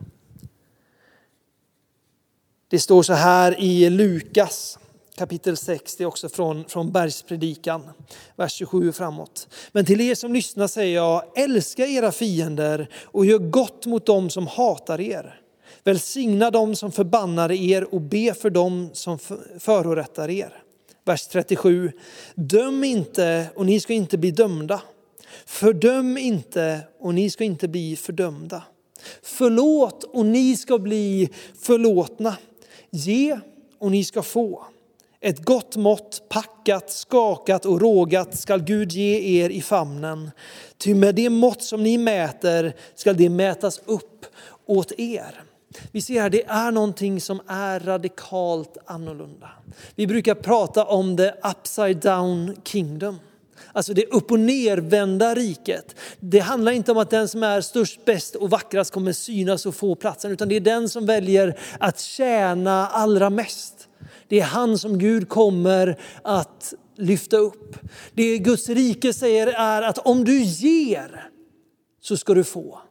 Det 2.68 2.80
står 2.80 3.04
så 3.04 3.14
här 3.14 3.60
i 3.60 3.90
Lukas 3.90 4.80
kapitel 5.18 5.58
6, 5.58 5.96
det 5.96 6.04
är 6.04 6.06
också 6.06 6.30
från, 6.30 6.66
från 6.66 6.92
bergspredikan, 6.92 7.90
vers 8.36 8.54
27 8.54 8.90
och 8.90 8.96
framåt. 8.96 9.48
Men 9.72 9.86
till 9.86 10.02
er 10.02 10.16
som 10.16 10.34
lyssnar 10.34 10.68
säger 10.68 10.96
jag, 10.96 11.24
älska 11.36 11.86
era 11.86 12.12
fiender 12.12 12.90
och 13.04 13.26
gör 13.26 13.40
gott 13.40 13.86
mot 13.86 14.06
dem 14.06 14.30
som 14.30 14.48
hatar 14.48 15.02
er. 15.02 15.42
Välsigna 15.88 16.52
dem 16.52 16.76
som 16.76 16.92
förbannar 16.92 17.52
er 17.52 17.94
och 17.94 18.02
be 18.02 18.34
för 18.34 18.50
dem 18.50 18.90
som 18.94 19.20
förorättar 19.60 20.30
er. 20.30 20.64
Vers 21.06 21.28
37. 21.28 21.92
Döm 22.36 22.84
inte 22.84 23.50
och 23.56 23.66
ni 23.66 23.80
ska 23.80 23.94
inte 23.94 24.18
bli 24.18 24.32
dömda. 24.32 24.82
Fördöm 25.46 26.18
inte 26.18 26.80
och 27.00 27.14
ni 27.14 27.30
ska 27.30 27.44
inte 27.44 27.68
bli 27.68 27.96
fördömda. 27.96 28.64
Förlåt 29.22 30.04
och 30.04 30.26
ni 30.26 30.58
ska 30.58 30.80
bli 30.80 31.30
förlåtna. 31.60 32.38
Ge 32.90 33.40
och 33.80 33.92
ni 33.92 34.04
ska 34.04 34.24
få. 34.24 34.66
Ett 35.22 35.40
gott 35.40 35.76
mått, 35.76 36.22
packat, 36.30 36.92
skakat 36.92 37.66
och 37.66 37.82
rågat 37.82 38.40
skall 38.40 38.64
Gud 38.64 38.92
ge 38.92 39.42
er 39.42 39.50
i 39.50 39.62
famnen. 39.62 40.32
Ty 40.78 40.96
med 40.96 41.16
det 41.16 41.30
mått 41.30 41.64
som 41.64 41.84
ni 41.84 41.98
mäter 41.98 42.74
skall 42.96 43.18
det 43.18 43.30
mätas 43.30 43.82
upp 43.86 44.26
åt 44.66 44.92
er. 44.98 45.47
Vi 45.92 46.02
ser 46.02 46.22
här, 46.22 46.30
det 46.30 46.46
är 46.46 46.72
någonting 46.72 47.22
som 47.22 47.42
är 47.48 47.80
radikalt 47.80 48.78
annorlunda. 48.86 49.50
Vi 49.96 50.08
brukar 50.08 50.36
prata 50.36 50.86
om 50.86 51.18
the 51.18 51.32
upside 51.44 51.98
down 51.98 52.56
kingdom. 52.64 53.20
Alltså 53.72 53.94
det 53.94 54.06
upp 54.06 54.32
och 54.32 54.40
nervända 54.40 55.36
riket. 55.36 55.96
Det 56.20 56.40
handlar 56.40 56.72
inte 56.72 56.92
om 56.92 56.98
att 56.98 57.10
den 57.10 57.28
som 57.28 57.44
är 57.44 57.62
störst, 57.62 58.06
bäst 58.06 58.36
och 58.36 58.50
vackrast 58.50 58.94
kommer 58.94 59.12
synas 59.12 59.66
och 59.66 59.76
få 59.76 59.96
platsen, 59.96 60.32
utan 60.32 60.50
det 60.50 60.56
är 60.56 60.60
den 60.60 60.90
som 60.90 61.06
väljer 61.06 61.60
att 61.80 62.00
tjäna 62.00 62.88
allra 62.88 63.30
mest. 63.30 63.88
Det 64.28 64.40
är 64.40 64.44
han 64.44 64.78
som 64.78 65.00
Gud 65.00 65.30
kommer 65.30 66.00
att 66.22 66.74
lyfta 66.96 67.38
upp. 67.38 67.76
Det 68.14 68.38
Guds 68.38 68.70
rike 68.70 69.14
säger 69.14 69.48
är 69.48 69.82
att 69.82 69.98
om 69.98 70.26
du 70.26 70.44
ger 70.44 71.30
så 72.02 72.18
ska 72.18 72.34
du 72.34 72.44
få. 72.44 72.82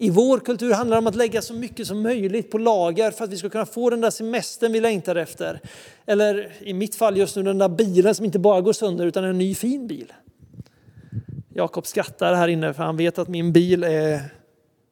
I 0.00 0.10
vår 0.10 0.38
kultur 0.38 0.72
handlar 0.72 0.96
det 0.96 0.98
om 0.98 1.06
att 1.06 1.14
lägga 1.14 1.42
så 1.42 1.54
mycket 1.54 1.86
som 1.86 2.02
möjligt 2.02 2.50
på 2.50 2.58
lager 2.58 3.10
för 3.10 3.24
att 3.24 3.30
vi 3.30 3.36
ska 3.36 3.48
kunna 3.48 3.66
få 3.66 3.90
den 3.90 4.00
där 4.00 4.10
semestern 4.10 4.72
vi 4.72 4.80
längtar 4.80 5.16
efter. 5.16 5.60
Eller 6.06 6.52
i 6.60 6.74
mitt 6.74 6.94
fall 6.94 7.16
just 7.16 7.36
nu 7.36 7.42
den 7.42 7.58
där 7.58 7.68
bilen 7.68 8.14
som 8.14 8.24
inte 8.24 8.38
bara 8.38 8.60
går 8.60 8.72
sönder 8.72 9.06
utan 9.06 9.24
en 9.24 9.38
ny 9.38 9.54
fin 9.54 9.86
bil. 9.86 10.12
Jakob 11.54 11.86
skrattar 11.86 12.34
här 12.34 12.48
inne 12.48 12.74
för 12.74 12.82
han 12.82 12.96
vet 12.96 13.18
att 13.18 13.28
min 13.28 13.52
bil 13.52 13.84
är 13.84 14.20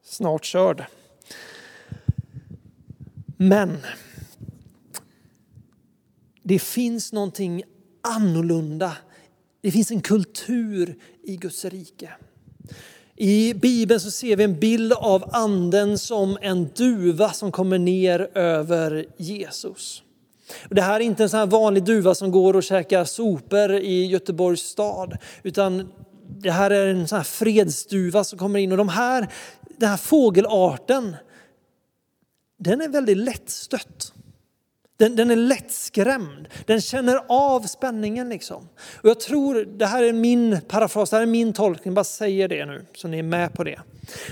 snart 0.05 0.45
körd. 0.45 0.85
Men 3.37 3.79
det 6.43 6.59
finns 6.59 7.13
någonting 7.13 7.63
annorlunda. 8.01 8.97
Det 9.61 9.71
finns 9.71 9.91
en 9.91 10.01
kultur 10.01 10.99
i 11.23 11.37
Guds 11.37 11.65
rike. 11.65 12.13
I 13.17 13.55
Bibeln 13.55 14.01
så 14.01 14.11
ser 14.11 14.37
vi 14.37 14.45
en 14.45 14.61
bild 14.61 14.93
av 14.93 15.31
anden 15.33 15.99
som 15.99 16.39
en 16.41 16.69
duva 16.75 17.33
som 17.33 17.53
kommer 17.53 17.79
ner 17.79 18.29
över 18.35 19.07
Jesus. 19.17 20.03
Det 20.71 20.83
här 20.83 20.95
är 20.95 21.05
inte 21.05 21.23
en 21.23 21.29
sån 21.29 21.39
här 21.39 21.47
vanlig 21.47 21.85
duva 21.85 22.15
som 22.15 22.31
går 22.31 22.57
och 22.57 22.63
käkar 22.63 23.05
sopor 23.05 23.73
i 23.73 24.07
Göteborgs 24.07 24.61
stad, 24.61 25.19
utan 25.43 25.93
det 26.41 26.51
här 26.51 26.71
är 26.71 26.87
en 26.87 27.09
sån 27.09 27.17
här 27.17 27.25
fredsduva 27.25 28.25
som 28.25 28.39
kommer 28.39 28.59
in. 28.59 28.73
Och 28.73 28.79
de 28.79 28.89
här, 28.89 29.29
den 29.77 29.89
här 29.89 29.97
fågelarten, 29.97 31.17
den 32.59 32.81
är 32.81 32.89
väldigt 32.89 33.17
lättstött. 33.17 34.13
Den, 34.97 35.17
den 35.17 35.31
är 35.31 35.37
lättskrämd, 35.37 36.49
den 36.67 36.81
känner 36.81 37.21
av 37.29 37.61
spänningen. 37.61 38.29
Liksom. 38.29 38.69
Och 39.03 39.09
jag 39.09 39.21
tror, 39.21 39.65
det 39.79 39.87
här 39.87 40.03
är 40.03 40.13
min 40.13 40.61
parafras, 40.69 41.11
det 41.11 41.17
här 41.17 41.23
är 41.23 41.27
min 41.27 41.53
tolkning, 41.53 41.95
bara 41.95 42.05
säger 42.05 42.49
det 42.49 42.67
nu 42.67 42.87
så 42.95 43.09
ni 43.09 43.19
är 43.19 43.23
med 43.23 43.53
på 43.53 43.65
det. 43.65 43.81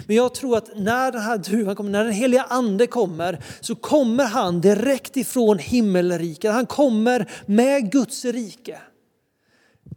Men 0.06 0.16
jag 0.16 0.34
tror 0.34 0.56
att 0.56 0.76
när 0.76 1.12
den 1.12 1.20
här 1.20 1.38
duvan 1.38 1.76
kommer, 1.76 1.90
när 1.90 2.04
den 2.04 2.12
heliga 2.12 2.42
ande 2.42 2.86
kommer, 2.86 3.38
så 3.60 3.74
kommer 3.74 4.24
han 4.24 4.60
direkt 4.60 5.16
ifrån 5.16 5.58
himmelriket. 5.58 6.52
Han 6.52 6.66
kommer 6.66 7.30
med 7.46 7.92
Guds 7.92 8.24
rike. 8.24 8.78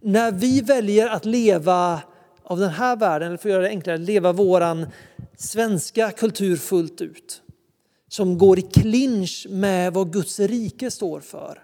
När 0.01 0.31
vi 0.31 0.61
väljer 0.61 1.07
att 1.07 1.25
leva 1.25 2.01
av 2.43 2.59
den 2.59 2.69
här 2.69 2.95
världen, 2.95 3.27
eller 3.27 3.37
för 3.37 3.49
att 3.49 3.53
göra 3.53 3.63
det 3.63 3.69
enklare, 3.69 3.97
leva 3.97 4.31
våran 4.31 4.87
svenska 5.37 6.11
kultur 6.11 6.57
fullt 6.57 7.01
ut 7.01 7.41
som 8.07 8.37
går 8.37 8.59
i 8.59 8.61
clinch 8.61 9.47
med 9.49 9.93
vad 9.93 10.13
Guds 10.13 10.39
rike 10.39 10.91
står 10.91 11.19
för, 11.19 11.63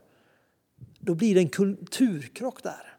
då 0.99 1.15
blir 1.15 1.35
det 1.35 1.41
en 1.41 1.49
kulturkrock 1.49 2.63
där. 2.63 2.93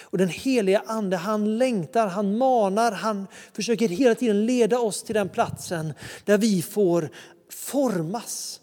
Och 0.00 0.18
den 0.18 0.28
heliga 0.28 0.82
ande, 0.86 1.16
han 1.16 1.58
längtar, 1.58 2.06
han 2.06 2.38
manar, 2.38 2.92
han 2.92 3.26
försöker 3.52 3.88
hela 3.88 4.14
tiden 4.14 4.46
leda 4.46 4.78
oss 4.78 5.02
till 5.02 5.14
den 5.14 5.28
platsen 5.28 5.92
där 6.24 6.38
vi 6.38 6.62
får 6.62 7.10
formas 7.50 8.60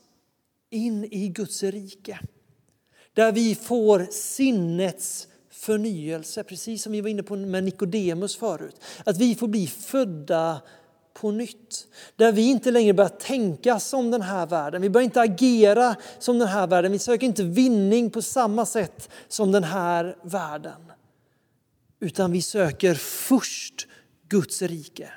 in 0.70 1.04
i 1.12 1.28
Guds 1.28 1.64
rike. 1.64 2.20
Där 3.14 3.32
vi 3.32 3.56
får 3.56 4.08
sinnets 4.12 5.28
förnyelse, 5.52 6.44
precis 6.44 6.84
som 6.84 6.92
vi 6.92 7.02
var 7.02 7.10
inne 7.10 7.24
på 7.24 7.36
med 7.36 7.64
Nikodemus 7.64 8.36
förut. 8.36 8.76
Att 9.06 9.18
vi 9.18 9.36
får 9.36 9.48
bli 9.48 9.68
födda 9.68 10.62
på 11.13 11.32
nytt. 11.32 11.88
Där 12.15 12.32
vi 12.32 12.41
inte 12.41 12.71
längre 12.71 12.93
börjar 12.93 13.10
tänka 13.10 13.80
som 13.80 14.12
den 14.12 14.21
här 14.21 14.45
världen. 14.45 14.82
Vi 14.82 14.89
börjar 14.89 15.04
inte 15.04 15.21
agera 15.21 15.95
som 16.19 16.39
den 16.39 16.47
här 16.47 16.67
världen. 16.67 16.91
Vi 16.91 16.99
söker 16.99 17.28
inte 17.28 17.43
vinning 17.43 18.10
på 18.10 18.21
samma 18.21 18.65
sätt 18.65 19.10
som 19.28 19.52
den 19.52 19.63
här 19.63 20.17
världen. 20.23 20.91
Utan 21.99 22.32
vi 22.32 22.41
söker 22.41 22.95
först 22.95 23.88
Guds 24.30 24.62
rike. 24.62 25.10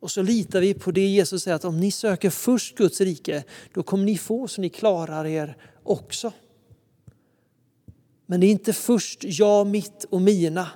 Och 0.00 0.10
så 0.10 0.22
litar 0.22 0.60
vi 0.60 0.74
på 0.74 0.90
det 0.90 1.06
Jesus 1.06 1.42
säger 1.42 1.54
att 1.54 1.64
om 1.64 1.80
ni 1.80 1.90
söker 1.90 2.30
först 2.30 2.76
Guds 2.76 3.00
rike, 3.00 3.44
då 3.74 3.82
kommer 3.82 4.04
ni 4.04 4.18
få 4.18 4.48
så 4.48 4.60
ni 4.60 4.68
klarar 4.68 5.26
er 5.26 5.56
också. 5.82 6.32
Men 8.26 8.40
det 8.40 8.46
är 8.46 8.50
inte 8.50 8.72
först 8.72 9.18
jag, 9.22 9.66
mitt 9.66 10.04
och 10.10 10.20
mina, 10.20 10.68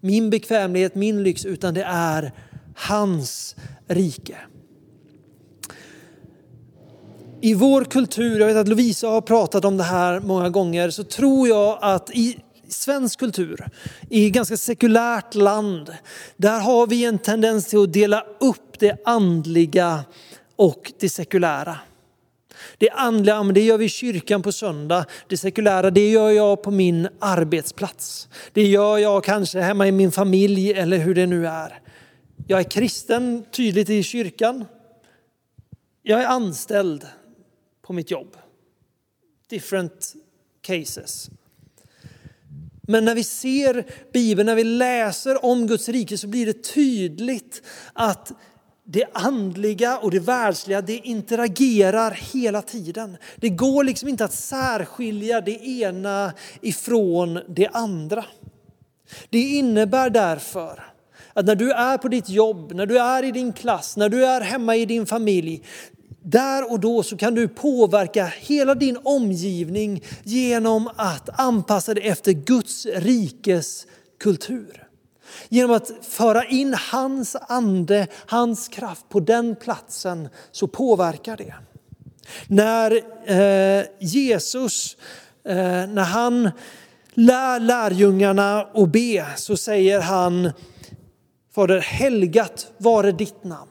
min 0.00 0.30
bekvämlighet, 0.30 0.94
min 0.94 1.22
lyx, 1.22 1.44
utan 1.44 1.74
det 1.74 1.82
är 1.82 2.32
hans 2.76 3.56
rike. 3.88 4.36
I 7.40 7.54
vår 7.54 7.84
kultur, 7.84 8.40
jag 8.40 8.46
vet 8.46 8.56
att 8.56 8.68
Lovisa 8.68 9.08
har 9.08 9.20
pratat 9.20 9.64
om 9.64 9.76
det 9.76 9.84
här 9.84 10.20
många 10.20 10.50
gånger, 10.50 10.90
så 10.90 11.04
tror 11.04 11.48
jag 11.48 11.78
att 11.80 12.10
i 12.10 12.38
svensk 12.68 13.18
kultur, 13.18 13.68
i 14.10 14.26
ett 14.26 14.32
ganska 14.32 14.56
sekulärt 14.56 15.34
land, 15.34 15.94
där 16.36 16.60
har 16.60 16.86
vi 16.86 17.04
en 17.04 17.18
tendens 17.18 17.66
till 17.66 17.82
att 17.82 17.92
dela 17.92 18.24
upp 18.40 18.78
det 18.78 18.98
andliga 19.04 20.04
och 20.56 20.92
det 21.00 21.08
sekulära. 21.08 21.78
Det 22.78 22.90
andliga, 22.90 23.42
det 23.42 23.60
gör 23.60 23.78
vi 23.78 23.84
i 23.84 23.88
kyrkan 23.88 24.42
på 24.42 24.52
söndag. 24.52 25.04
Det 25.28 25.36
sekulära, 25.36 25.90
det 25.90 26.10
gör 26.10 26.30
jag 26.30 26.62
på 26.62 26.70
min 26.70 27.08
arbetsplats. 27.18 28.28
Det 28.52 28.66
gör 28.66 28.98
jag 28.98 29.24
kanske 29.24 29.60
hemma 29.60 29.86
i 29.86 29.92
min 29.92 30.12
familj 30.12 30.72
eller 30.72 30.98
hur 30.98 31.14
det 31.14 31.26
nu 31.26 31.46
är. 31.46 31.80
Jag 32.48 32.60
är 32.60 32.64
kristen 32.64 33.44
tydligt 33.50 33.90
i 33.90 34.02
kyrkan. 34.02 34.64
Jag 36.02 36.22
är 36.22 36.26
anställd 36.26 37.06
på 37.82 37.92
mitt 37.92 38.10
jobb. 38.10 38.36
Different 39.48 40.14
cases. 40.60 41.30
Men 42.82 43.04
när 43.04 43.14
vi 43.14 43.24
ser 43.24 43.86
Bibeln, 44.12 44.46
när 44.46 44.54
vi 44.54 44.64
läser 44.64 45.44
om 45.44 45.66
Guds 45.66 45.88
rike 45.88 46.18
så 46.18 46.28
blir 46.28 46.46
det 46.46 46.64
tydligt 46.64 47.62
att 47.92 48.32
det 48.84 49.04
andliga 49.12 49.98
och 49.98 50.10
det 50.10 50.20
världsliga 50.20 50.80
det 50.80 50.96
interagerar 50.96 52.10
hela 52.10 52.62
tiden. 52.62 53.16
Det 53.36 53.48
går 53.48 53.84
liksom 53.84 54.08
inte 54.08 54.24
att 54.24 54.32
särskilja 54.32 55.40
det 55.40 55.66
ena 55.66 56.32
ifrån 56.60 57.40
det 57.48 57.68
andra. 57.68 58.24
Det 59.30 59.40
innebär 59.40 60.10
därför 60.10 60.95
att 61.36 61.46
när 61.46 61.54
du 61.54 61.72
är 61.72 61.98
på 61.98 62.08
ditt 62.08 62.28
jobb, 62.28 62.72
när 62.74 62.86
du 62.86 62.98
är 62.98 63.22
i 63.22 63.32
din 63.32 63.52
klass, 63.52 63.96
när 63.96 64.08
du 64.08 64.26
är 64.26 64.40
hemma 64.40 64.76
i 64.76 64.86
din 64.86 65.06
familj, 65.06 65.62
där 66.22 66.72
och 66.72 66.80
då 66.80 67.02
så 67.02 67.16
kan 67.16 67.34
du 67.34 67.48
påverka 67.48 68.32
hela 68.40 68.74
din 68.74 68.98
omgivning 69.04 70.02
genom 70.24 70.90
att 70.96 71.40
anpassa 71.40 71.94
dig 71.94 72.08
efter 72.08 72.32
Guds 72.32 72.86
rikes 72.86 73.86
kultur. 74.20 74.88
Genom 75.48 75.76
att 75.76 75.90
föra 76.02 76.44
in 76.44 76.76
hans 76.92 77.36
ande, 77.48 78.06
hans 78.26 78.68
kraft 78.68 79.08
på 79.08 79.20
den 79.20 79.56
platsen 79.56 80.28
så 80.52 80.66
påverkar 80.66 81.36
det. 81.36 81.54
När 82.46 82.92
eh, 83.26 83.84
Jesus, 84.00 84.96
eh, 85.44 85.86
när 85.86 86.04
han 86.04 86.50
lär 87.14 87.60
lärjungarna 87.60 88.60
att 88.74 88.92
be 88.92 89.26
så 89.36 89.56
säger 89.56 90.00
han 90.00 90.52
Fader, 91.56 91.80
helgat 91.80 92.72
vare 92.78 93.12
ditt 93.12 93.44
namn. 93.44 93.70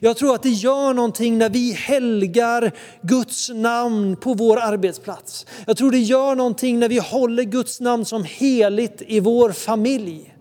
Jag 0.00 0.16
tror 0.16 0.34
att 0.34 0.42
det 0.42 0.48
gör 0.48 0.94
någonting 0.94 1.38
när 1.38 1.50
vi 1.50 1.72
helgar 1.72 2.72
Guds 3.02 3.48
namn 3.48 4.16
på 4.16 4.34
vår 4.34 4.56
arbetsplats. 4.56 5.46
Jag 5.66 5.76
tror 5.76 5.90
det 5.90 5.98
gör 5.98 6.34
någonting 6.34 6.78
när 6.78 6.88
vi 6.88 6.98
håller 6.98 7.42
Guds 7.42 7.80
namn 7.80 8.04
som 8.04 8.24
heligt 8.24 9.02
i 9.06 9.20
vår 9.20 9.52
familj. 9.52 10.34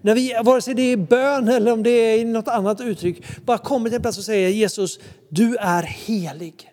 När 0.00 0.14
vi, 0.14 0.34
vare 0.44 0.60
sig 0.60 0.74
det 0.74 0.82
är 0.82 0.96
bön 0.96 1.48
eller 1.48 1.72
om 1.72 1.82
det 1.82 1.90
är 1.90 2.24
något 2.24 2.48
annat 2.48 2.80
uttryck, 2.80 3.24
bara 3.44 3.58
kommer 3.58 3.88
till 3.88 3.96
en 3.96 4.02
plats 4.02 4.18
och 4.18 4.24
säger 4.24 4.48
Jesus, 4.48 4.98
du 5.28 5.56
är 5.56 5.82
helig. 5.82 6.70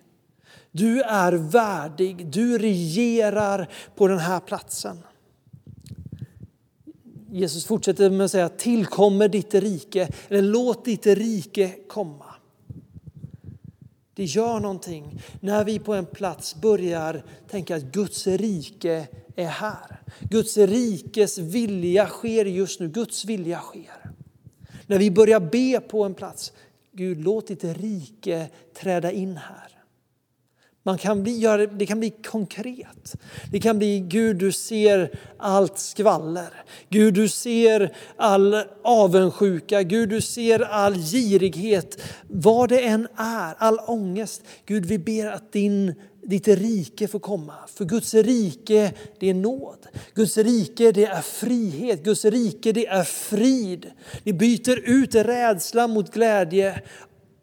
Du 0.72 1.02
är 1.02 1.32
värdig, 1.32 2.26
du 2.26 2.58
regerar 2.58 3.68
på 3.96 4.08
den 4.08 4.18
här 4.18 4.40
platsen. 4.40 4.98
Jesus 7.34 7.64
fortsätter 7.64 8.10
med 8.10 8.24
att 8.24 8.30
säga 8.30 8.48
tillkommer 8.48 9.28
ditt 9.28 9.54
rike, 9.54 10.08
eller 10.28 10.42
låt 10.42 10.84
ditt 10.84 11.06
rike 11.06 11.74
komma. 11.88 12.34
Det 14.14 14.24
gör 14.24 14.60
någonting 14.60 15.22
när 15.40 15.64
vi 15.64 15.78
på 15.78 15.94
en 15.94 16.06
plats 16.06 16.54
börjar 16.54 17.24
tänka 17.50 17.76
att 17.76 17.82
Guds 17.82 18.26
rike 18.26 19.08
är 19.36 19.46
här. 19.46 20.00
Guds 20.30 20.56
rikes 20.56 21.38
vilja 21.38 22.06
sker 22.06 22.44
just 22.44 22.80
nu, 22.80 22.88
Guds 22.88 23.24
vilja 23.24 23.58
sker. 23.58 24.10
När 24.86 24.98
vi 24.98 25.10
börjar 25.10 25.40
be 25.40 25.80
på 25.80 26.04
en 26.04 26.14
plats, 26.14 26.52
Gud 26.92 27.20
låt 27.20 27.46
ditt 27.46 27.64
rike 27.64 28.48
träda 28.74 29.12
in 29.12 29.36
här. 29.36 29.73
Man 30.86 30.98
kan 30.98 31.22
bli, 31.22 31.38
göra, 31.38 31.66
det 31.66 31.86
kan 31.86 32.00
bli 32.00 32.10
konkret. 32.10 33.14
Det 33.50 33.60
kan 33.60 33.78
bli 33.78 34.00
Gud 34.00 34.36
du 34.36 34.52
ser 34.52 35.10
allt 35.38 35.78
skvaller. 35.78 36.64
Gud 36.88 37.14
du 37.14 37.28
ser 37.28 37.96
all 38.16 38.62
avundsjuka. 38.84 39.82
Gud 39.82 40.08
du 40.08 40.20
ser 40.20 40.60
all 40.60 40.94
girighet. 40.94 42.02
Vad 42.28 42.68
det 42.68 42.80
än 42.80 43.08
är, 43.16 43.54
all 43.58 43.78
ångest. 43.86 44.42
Gud 44.66 44.86
vi 44.86 44.98
ber 44.98 45.26
att 45.26 45.52
din, 45.52 45.94
ditt 46.22 46.48
rike 46.48 47.08
får 47.08 47.18
komma. 47.18 47.54
För 47.74 47.84
Guds 47.84 48.14
rike 48.14 48.92
det 49.20 49.30
är 49.30 49.34
nåd. 49.34 49.86
Guds 50.14 50.36
rike 50.36 50.92
det 50.92 51.04
är 51.04 51.22
frihet. 51.22 52.04
Guds 52.04 52.24
rike 52.24 52.72
det 52.72 52.86
är 52.86 53.04
frid. 53.04 53.90
Det 54.24 54.32
byter 54.32 54.90
ut 54.90 55.14
rädsla 55.14 55.86
mot 55.86 56.14
glädje. 56.14 56.82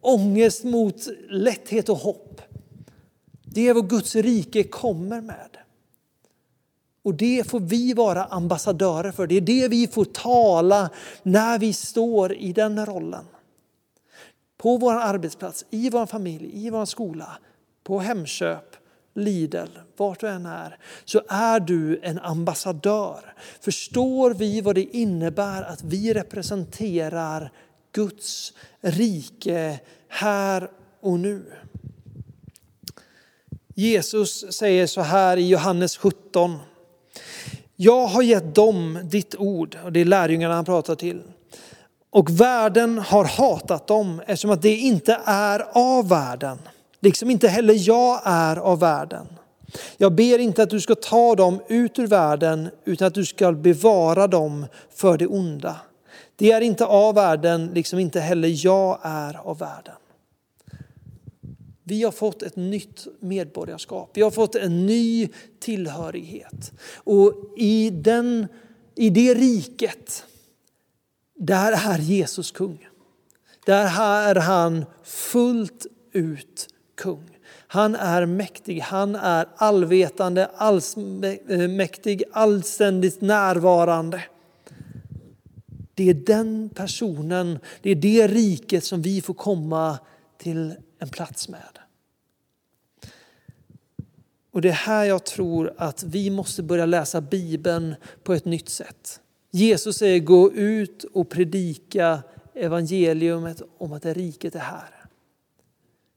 Ångest 0.01 0.63
mot 0.63 1.07
lätthet 1.29 1.89
och 1.89 1.97
hopp. 1.97 2.41
Det 3.53 3.67
är 3.67 3.73
vad 3.73 3.89
Guds 3.89 4.15
rike 4.15 4.63
kommer 4.63 5.21
med. 5.21 5.57
Och 7.03 7.13
det 7.13 7.47
får 7.47 7.59
vi 7.59 7.93
vara 7.93 8.23
ambassadörer 8.25 9.11
för. 9.11 9.27
Det 9.27 9.37
är 9.37 9.41
det 9.41 9.67
vi 9.67 9.87
får 9.87 10.05
tala 10.05 10.89
när 11.23 11.59
vi 11.59 11.73
står 11.73 12.33
i 12.33 12.53
den 12.53 12.85
rollen. 12.85 13.25
På 14.57 14.77
vår 14.77 14.93
arbetsplats, 14.93 15.65
i 15.69 15.89
vår 15.89 16.05
familj, 16.05 16.65
i 16.65 16.69
vår 16.69 16.85
skola, 16.85 17.37
på 17.83 17.99
Hemköp, 17.99 18.75
Lidl, 19.15 19.67
vart 19.97 20.19
du 20.19 20.27
än 20.27 20.45
är, 20.45 20.77
så 21.05 21.21
är 21.27 21.59
du 21.59 21.99
en 22.03 22.19
ambassadör. 22.19 23.33
Förstår 23.61 24.33
vi 24.33 24.61
vad 24.61 24.75
det 24.75 24.97
innebär 24.97 25.63
att 25.63 25.83
vi 25.83 26.13
representerar 26.13 27.51
Guds 27.91 28.53
rike 28.81 29.79
här 30.07 30.71
och 31.01 31.19
nu? 31.19 31.45
Jesus 33.75 34.53
säger 34.53 34.87
så 34.87 35.01
här 35.01 35.37
i 35.37 35.47
Johannes 35.47 35.97
17. 35.97 36.57
Jag 37.75 38.07
har 38.07 38.21
gett 38.21 38.55
dem 38.55 38.99
ditt 39.03 39.35
ord, 39.35 39.77
och 39.83 39.91
det 39.91 40.01
är 40.01 40.05
lärjungarna 40.05 40.55
han 40.55 40.65
pratar 40.65 40.95
till. 40.95 41.21
Och 42.09 42.29
världen 42.29 42.99
har 42.99 43.25
hatat 43.25 43.87
dem 43.87 44.21
eftersom 44.27 44.51
att 44.51 44.61
det 44.61 44.75
inte 44.75 45.19
är 45.25 45.65
av 45.73 46.09
världen, 46.09 46.57
liksom 46.99 47.29
inte 47.29 47.47
heller 47.47 47.87
jag 47.87 48.21
är 48.23 48.55
av 48.55 48.79
världen. 48.79 49.27
Jag 49.97 50.15
ber 50.15 50.39
inte 50.39 50.63
att 50.63 50.69
du 50.69 50.81
ska 50.81 50.95
ta 50.95 51.35
dem 51.35 51.59
ut 51.67 51.99
ur 51.99 52.07
världen, 52.07 52.69
utan 52.85 53.07
att 53.07 53.13
du 53.13 53.25
ska 53.25 53.51
bevara 53.51 54.27
dem 54.27 54.65
för 54.95 55.17
det 55.17 55.27
onda. 55.27 55.75
Det 56.35 56.51
är 56.51 56.61
inte 56.61 56.85
av 56.85 57.15
världen, 57.15 57.71
liksom 57.73 57.99
inte 57.99 58.19
heller 58.19 58.65
jag 58.65 58.99
är 59.03 59.47
av 59.47 59.57
världen. 59.57 59.95
Vi 61.91 62.03
har 62.03 62.11
fått 62.11 62.43
ett 62.43 62.55
nytt 62.55 63.07
medborgarskap. 63.19 64.09
Vi 64.13 64.21
har 64.21 64.31
fått 64.31 64.55
en 64.55 64.85
ny 64.85 65.29
tillhörighet. 65.59 66.71
Och 66.95 67.33
i, 67.57 67.89
den, 67.89 68.47
i 68.95 69.09
det 69.09 69.33
riket, 69.33 70.25
där 71.35 71.71
är 71.71 71.99
Jesus 71.99 72.51
kung. 72.51 72.87
Där 73.65 73.85
är 74.01 74.35
han 74.35 74.85
fullt 75.03 75.85
ut 76.11 76.67
kung. 76.95 77.39
Han 77.67 77.95
är 77.95 78.25
mäktig, 78.25 78.79
han 78.79 79.15
är 79.15 79.47
allvetande, 79.55 80.49
allsmäktig, 80.55 82.23
allständigt 82.31 83.21
närvarande. 83.21 84.23
Det 85.93 86.09
är 86.09 86.13
den 86.13 86.69
personen, 86.69 87.59
det 87.81 87.89
är 87.89 87.95
det 87.95 88.27
riket 88.27 88.83
som 88.83 89.01
vi 89.01 89.21
får 89.21 89.33
komma 89.33 89.99
till 90.37 90.75
en 90.99 91.09
plats 91.09 91.49
med. 91.49 91.80
Och 94.51 94.61
det 94.61 94.69
är 94.69 94.73
här 94.73 95.05
jag 95.05 95.25
tror 95.25 95.73
att 95.77 96.03
vi 96.03 96.29
måste 96.29 96.63
börja 96.63 96.85
läsa 96.85 97.21
Bibeln 97.21 97.95
på 98.23 98.33
ett 98.33 98.45
nytt 98.45 98.69
sätt. 98.69 99.19
Jesus 99.51 99.97
säger 99.97 100.19
gå 100.19 100.51
ut 100.51 101.03
och 101.03 101.29
predika 101.29 102.23
evangeliumet 102.53 103.61
om 103.77 103.93
att 103.93 104.03
det 104.03 104.13
riket 104.13 104.55
är 104.55 104.59
här. 104.59 105.05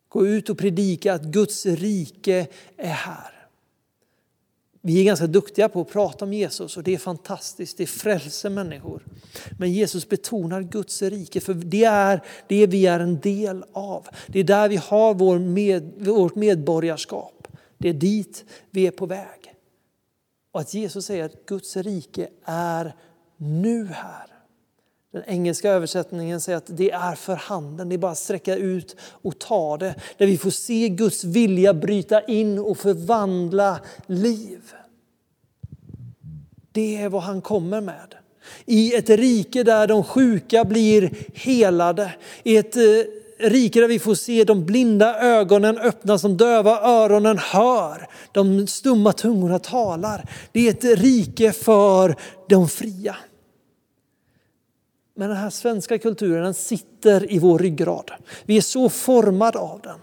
Gå 0.09 0.27
ut 0.27 0.51
och 0.51 0.59
predika 0.59 1.14
att 1.14 1.23
Guds 1.23 1.66
rike 1.66 2.47
är 2.77 2.88
här. 2.88 3.31
Vi 4.87 5.01
är 5.01 5.05
ganska 5.05 5.27
duktiga 5.27 5.68
på 5.68 5.81
att 5.81 5.90
prata 5.90 6.25
om 6.25 6.33
Jesus 6.33 6.77
och 6.77 6.83
det 6.83 6.94
är 6.94 6.99
fantastiskt, 6.99 7.79
det 7.79 7.87
frälser 7.87 8.51
människor. 8.51 9.03
Men 9.59 9.73
Jesus 9.73 10.09
betonar 10.09 10.62
Guds 10.62 11.03
rike 11.03 11.40
för 11.40 11.55
det 11.55 11.85
är 11.85 12.20
det 12.49 12.66
vi 12.66 12.87
är 12.87 13.01
en 13.01 13.20
del 13.20 13.64
av. 13.73 14.07
Det 14.27 14.40
är 14.40 14.44
där 14.44 14.68
vi 14.68 14.77
har 14.77 15.14
vår 15.14 15.38
med, 15.38 15.92
vårt 15.99 16.35
medborgarskap. 16.35 17.44
Det 17.79 17.89
är 17.89 17.93
dit 17.93 18.45
vi 18.71 18.87
är 18.87 18.91
på 18.91 19.07
väg. 19.07 19.55
Och 20.53 20.61
att 20.61 20.75
Jesus 20.75 21.07
säger 21.07 21.25
att 21.25 21.47
Guds 21.47 21.77
rike 21.77 22.29
är 22.45 22.95
nu 23.37 23.87
här. 23.87 24.27
Den 25.13 25.23
engelska 25.27 25.71
översättningen 25.71 26.41
säger 26.41 26.59
att 26.59 26.77
det 26.77 26.91
är 26.91 27.15
för 27.15 27.35
handen, 27.35 27.89
det 27.89 27.95
är 27.95 27.99
bara 27.99 28.13
att 28.13 28.19
sträcka 28.19 28.57
ut 28.57 28.97
och 29.01 29.39
ta 29.39 29.77
det. 29.77 29.95
Där 30.19 30.27
vi 30.27 30.39
får 30.39 30.51
se 30.51 30.89
Guds 30.89 31.25
vilja 31.25 31.75
bryta 31.75 32.21
in 32.21 32.59
och 32.59 32.79
förvandla 32.79 33.81
liv. 34.07 34.61
Det 36.73 36.97
är 36.97 37.09
vad 37.09 37.23
han 37.23 37.41
kommer 37.41 37.81
med. 37.81 38.15
I 38.65 38.95
ett 38.95 39.11
rike 39.11 39.63
där 39.63 39.87
de 39.87 40.05
sjuka 40.05 40.65
blir 40.65 41.11
helade, 41.35 42.15
i 42.43 42.57
ett 42.57 42.77
eh, 42.77 42.83
rike 43.38 43.81
där 43.81 43.88
vi 43.88 43.99
får 43.99 44.14
se 44.14 44.44
de 44.44 44.64
blinda 44.64 45.20
ögonen 45.20 45.79
öppnas, 45.79 46.23
de 46.23 46.37
döva 46.37 46.81
öronen 46.81 47.38
hör, 47.38 48.09
de 48.33 48.66
stumma 48.66 49.12
tungorna 49.12 49.59
talar. 49.59 50.29
Det 50.53 50.68
är 50.68 50.70
ett 50.70 50.99
rike 50.99 51.53
för 51.53 52.16
de 52.49 52.68
fria. 52.68 53.16
Men 55.16 55.29
den 55.29 55.38
här 55.38 55.51
svenska 55.51 55.99
kulturen 55.99 56.44
den 56.44 56.55
sitter 56.55 57.33
i 57.33 57.38
vår 57.38 57.59
ryggrad. 57.59 58.11
Vi 58.44 58.57
är 58.57 58.61
så 58.61 58.88
formade 58.88 59.59
av 59.59 59.81
den. 59.83 59.99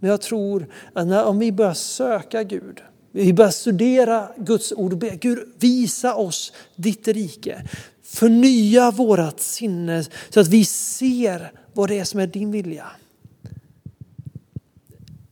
Men 0.00 0.10
jag 0.10 0.20
tror 0.20 0.66
att 0.92 1.06
när, 1.06 1.24
om 1.24 1.38
vi 1.38 1.52
börjar 1.52 1.74
söka 1.74 2.42
Gud, 2.42 2.82
vi 3.12 3.32
börjar 3.32 3.50
studera 3.50 4.28
Guds 4.36 4.72
ord 4.72 4.92
och 4.92 4.98
be 4.98 5.10
Gud 5.10 5.54
visa 5.58 6.14
oss 6.14 6.52
ditt 6.76 7.08
rike. 7.08 7.62
Förnya 8.04 8.90
vårat 8.90 9.40
sinne 9.40 10.04
så 10.30 10.40
att 10.40 10.48
vi 10.48 10.64
ser 10.64 11.52
vad 11.72 11.88
det 11.88 11.98
är 11.98 12.04
som 12.04 12.20
är 12.20 12.26
din 12.26 12.50
vilja. 12.50 12.86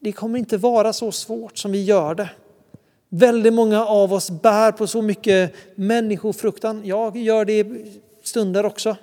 Det 0.01 0.13
kommer 0.13 0.39
inte 0.39 0.57
vara 0.57 0.93
så 0.93 1.13
svårt 1.13 1.59
som 1.59 1.73
vi 1.73 1.85
gör 1.85 2.15
det. 2.15 2.31
Väldigt 3.09 3.53
många 3.53 3.87
av 3.87 4.13
oss 4.13 4.31
bär 4.31 4.73
på 4.73 4.87
så 4.87 5.03
mycket 5.03 5.55
människofruktan. 5.75 6.83
Jag 6.85 7.17
gör 7.17 7.45
det 7.45 7.67
stunder 8.23 8.67
också. 8.67 8.97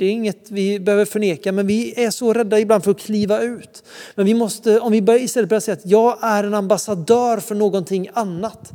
Det 0.00 0.06
är 0.06 0.12
inget 0.12 0.50
vi 0.50 0.80
behöver 0.80 1.04
förneka, 1.04 1.52
men 1.52 1.66
vi 1.66 2.04
är 2.04 2.10
så 2.10 2.32
rädda 2.32 2.60
ibland 2.60 2.84
för 2.84 2.90
att 2.90 2.98
kliva 2.98 3.40
ut. 3.40 3.84
Men 4.14 4.26
vi 4.26 4.34
måste, 4.34 4.80
om 4.80 4.92
vi 4.92 5.20
istället 5.20 5.48
börjar 5.48 5.60
säga 5.60 5.72
att 5.72 5.86
jag 5.86 6.18
är 6.22 6.44
en 6.44 6.54
ambassadör 6.54 7.36
för 7.36 7.54
någonting 7.54 8.08
annat. 8.12 8.72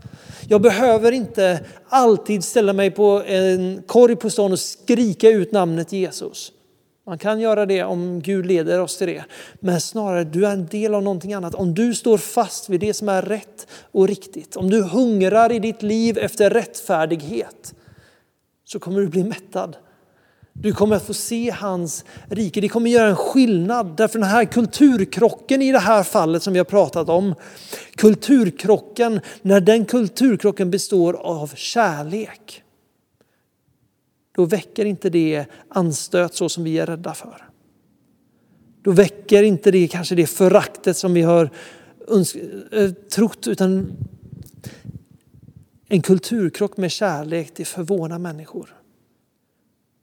Jag 0.50 0.62
behöver 0.62 1.12
inte 1.12 1.60
alltid 1.90 2.44
ställa 2.44 2.74
mig 2.74 2.92
på 2.92 3.24
en 3.28 3.84
korg 3.88 4.16
på 4.16 4.30
stan 4.30 4.52
och 4.52 4.60
skrika 4.60 5.30
ut 5.30 5.52
namnet 5.52 5.92
Jesus. 5.92 6.52
Man 7.06 7.18
kan 7.18 7.40
göra 7.40 7.66
det 7.66 7.84
om 7.84 8.22
Gud 8.22 8.46
leder 8.46 8.82
oss 8.82 8.98
till 8.98 9.08
det. 9.08 9.24
Men 9.60 9.82
snarare, 9.82 10.24
du 10.24 10.46
är 10.46 10.52
en 10.52 10.68
del 10.68 10.94
av 10.94 11.04
någonting 11.04 11.34
annat. 11.34 11.56
Om 11.56 11.74
du 11.74 11.94
står 11.94 12.18
fast 12.18 12.70
vid 12.70 12.80
det 12.80 12.94
som 12.94 13.10
är 13.10 13.22
rätt 13.22 13.68
och 13.92 14.08
riktigt, 14.08 14.56
om 14.56 14.70
du 14.70 14.84
hungrar 14.84 15.52
i 15.52 15.60
ditt 15.60 15.82
liv 15.82 16.18
efter 16.18 16.50
rättfärdighet, 16.50 17.74
så 18.66 18.80
kommer 18.80 19.02
du 19.02 19.08
bli 19.08 19.24
mättad. 19.24 19.76
Du 20.60 20.74
kommer 20.74 20.96
att 20.96 21.06
få 21.06 21.14
se 21.14 21.52
hans 21.52 22.06
rike. 22.30 22.62
Det 22.62 22.70
kommer 22.70 22.90
göra 22.90 23.10
en 23.10 23.16
skillnad. 23.16 23.98
Därför 23.98 24.20
den 24.20 24.28
här 24.28 24.46
kulturkrocken 24.46 25.62
i 25.62 25.72
det 25.72 25.80
här 25.80 26.04
fallet 26.04 26.44
som 26.44 26.54
vi 26.54 26.60
har 26.60 26.66
pratat 26.66 27.10
om. 27.10 27.36
Kulturkrocken, 27.96 29.20
när 29.42 29.62
den 29.62 29.86
kulturkrocken 29.86 30.72
består 30.72 31.14
av 31.14 31.52
kärlek. 31.56 32.64
Då 34.36 34.46
väcker 34.46 34.86
inte 34.86 35.10
det 35.10 35.46
anstöt 35.70 36.36
så 36.36 36.50
som 36.50 36.64
vi 36.64 36.80
är 36.80 36.86
rädda 36.86 37.14
för. 37.14 37.50
Då 38.82 38.92
väcker 38.92 39.44
inte 39.44 39.72
det 39.72 39.88
kanske 39.88 40.16
det 40.16 40.28
föraktet 40.28 40.98
som 40.98 41.14
vi 41.14 41.22
har 41.22 41.50
eh, 42.72 42.92
trott 42.92 43.48
utan 43.48 43.92
en 45.88 46.02
kulturkrock 46.02 46.78
med 46.78 46.92
kärlek, 46.92 47.52
det 47.56 47.66
förvånar 47.66 48.20
människor. 48.20 48.76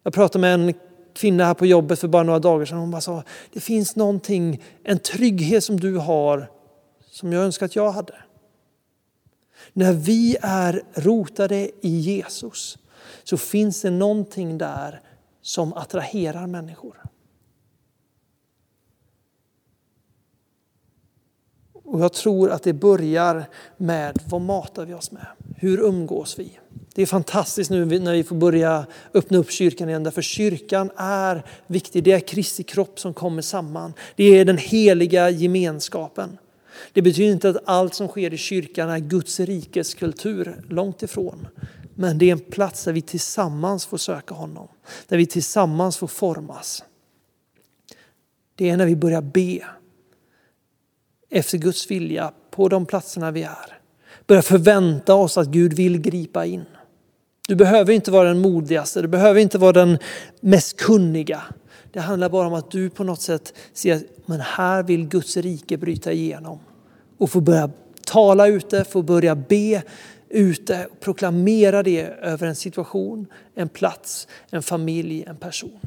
Jag 0.02 0.12
pratade 0.12 0.40
med 0.40 0.54
en 0.54 0.74
kvinna 1.14 1.44
här 1.44 1.54
på 1.54 1.66
jobbet 1.66 1.98
för 1.98 2.08
bara 2.08 2.22
några 2.22 2.38
dagar 2.38 2.66
sedan. 2.66 2.78
Hon 2.78 2.90
bara 2.90 3.00
sa, 3.00 3.22
det 3.52 3.60
finns 3.60 3.96
någonting, 3.96 4.62
en 4.82 4.98
trygghet 4.98 5.64
som 5.64 5.80
du 5.80 5.96
har 5.96 6.50
som 7.10 7.32
jag 7.32 7.44
önskar 7.44 7.66
att 7.66 7.76
jag 7.76 7.90
hade. 7.90 8.14
När 9.72 9.92
vi 9.92 10.36
är 10.42 10.82
rotade 10.94 11.70
i 11.80 11.98
Jesus 11.98 12.78
så 13.24 13.36
finns 13.36 13.82
det 13.82 13.90
någonting 13.90 14.58
där 14.58 15.00
som 15.42 15.72
attraherar 15.72 16.46
människor. 16.46 17.02
Och 21.72 22.00
jag 22.00 22.12
tror 22.12 22.50
att 22.50 22.62
det 22.62 22.72
börjar 22.72 23.44
med 23.76 24.18
vad 24.30 24.40
matar 24.40 24.86
vi 24.86 24.94
oss 24.94 25.12
med? 25.12 25.26
Hur 25.56 25.80
umgås 25.80 26.38
vi? 26.38 26.58
Det 26.94 27.02
är 27.02 27.06
fantastiskt 27.06 27.70
nu 27.70 27.84
när 27.84 28.12
vi 28.12 28.24
får 28.24 28.36
börja 28.36 28.86
öppna 29.14 29.38
upp 29.38 29.50
kyrkan 29.50 29.88
igen, 29.88 30.02
därför 30.02 30.22
kyrkan 30.22 30.90
är 30.96 31.46
viktig. 31.66 32.04
Det 32.04 32.12
är 32.12 32.20
Kristi 32.20 32.62
kropp 32.62 33.00
som 33.00 33.14
kommer 33.14 33.42
samman. 33.42 33.92
Det 34.16 34.24
är 34.24 34.44
den 34.44 34.58
heliga 34.58 35.30
gemenskapen. 35.30 36.38
Det 36.92 37.02
betyder 37.02 37.32
inte 37.32 37.48
att 37.48 37.56
allt 37.64 37.94
som 37.94 38.08
sker 38.08 38.34
i 38.34 38.36
kyrkan 38.36 38.90
är 38.90 38.98
Guds 38.98 39.40
rikes 39.40 39.94
kultur, 39.94 40.64
långt 40.68 41.02
ifrån. 41.02 41.48
Men 41.94 42.18
det 42.18 42.28
är 42.28 42.32
en 42.32 42.40
plats 42.40 42.84
där 42.84 42.92
vi 42.92 43.02
tillsammans 43.02 43.86
får 43.86 43.98
söka 43.98 44.34
honom, 44.34 44.68
där 45.08 45.16
vi 45.16 45.26
tillsammans 45.26 45.96
får 45.96 46.06
formas. 46.06 46.84
Det 48.54 48.70
är 48.70 48.76
när 48.76 48.86
vi 48.86 48.96
börjar 48.96 49.22
be 49.22 49.60
efter 51.30 51.58
Guds 51.58 51.90
vilja 51.90 52.32
på 52.50 52.68
de 52.68 52.86
platserna 52.86 53.30
vi 53.30 53.42
är. 53.42 53.81
Börja 54.26 54.42
förvänta 54.42 55.14
oss 55.14 55.38
att 55.38 55.48
Gud 55.48 55.72
vill 55.72 56.00
gripa 56.00 56.46
in. 56.46 56.64
Du 57.48 57.54
behöver 57.54 57.92
inte 57.92 58.10
vara 58.10 58.28
den 58.28 58.38
modigaste, 58.38 59.02
du 59.02 59.08
behöver 59.08 59.40
inte 59.40 59.58
vara 59.58 59.72
den 59.72 59.98
mest 60.40 60.76
kunniga. 60.76 61.42
Det 61.92 62.00
handlar 62.00 62.28
bara 62.28 62.46
om 62.46 62.54
att 62.54 62.70
du 62.70 62.90
på 62.90 63.04
något 63.04 63.20
sätt 63.20 63.54
ser 63.72 63.94
att 63.96 64.02
men 64.26 64.40
här 64.40 64.82
vill 64.82 65.08
Guds 65.08 65.36
rike 65.36 65.76
bryta 65.76 66.12
igenom. 66.12 66.58
Och 67.18 67.30
få 67.30 67.40
börja 67.40 67.70
tala 68.06 68.46
ute, 68.46 68.84
få 68.84 69.02
börja 69.02 69.34
be 69.34 69.82
ute 70.28 70.88
proklamera 71.00 71.82
det 71.82 72.02
över 72.02 72.46
en 72.46 72.56
situation, 72.56 73.26
en 73.54 73.68
plats, 73.68 74.28
en 74.50 74.62
familj, 74.62 75.24
en 75.26 75.36
person. 75.36 75.80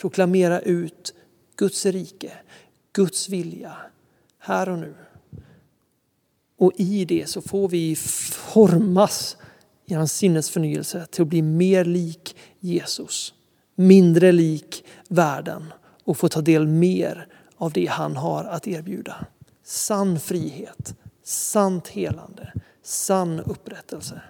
Proklamera 0.00 0.60
ut 0.60 1.14
Guds 1.56 1.86
rike, 1.86 2.32
Guds 2.92 3.28
vilja 3.28 3.76
här 4.38 4.68
och 4.68 4.78
nu. 4.78 4.94
Och 6.56 6.72
i 6.76 7.04
det 7.04 7.28
så 7.28 7.42
får 7.42 7.68
vi 7.68 7.96
formas 7.96 9.36
i 9.86 9.94
hans 9.94 10.12
sinnesförnyelse 10.12 11.06
till 11.10 11.22
att 11.22 11.28
bli 11.28 11.42
mer 11.42 11.84
lik 11.84 12.36
Jesus, 12.60 13.34
mindre 13.74 14.32
lik 14.32 14.84
världen 15.08 15.72
och 16.04 16.18
få 16.18 16.28
ta 16.28 16.40
del 16.40 16.66
mer 16.66 17.26
av 17.56 17.72
det 17.72 17.86
han 17.86 18.16
har 18.16 18.44
att 18.44 18.68
erbjuda. 18.68 19.26
Sann 19.64 20.20
frihet, 20.20 20.94
sant 21.24 21.88
helande, 21.88 22.52
sann 22.82 23.40
upprättelse. 23.40 24.20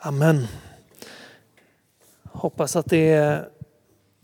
Amen. 0.00 0.46
Hoppas 2.22 2.76
att 2.76 2.86
det 2.86 3.44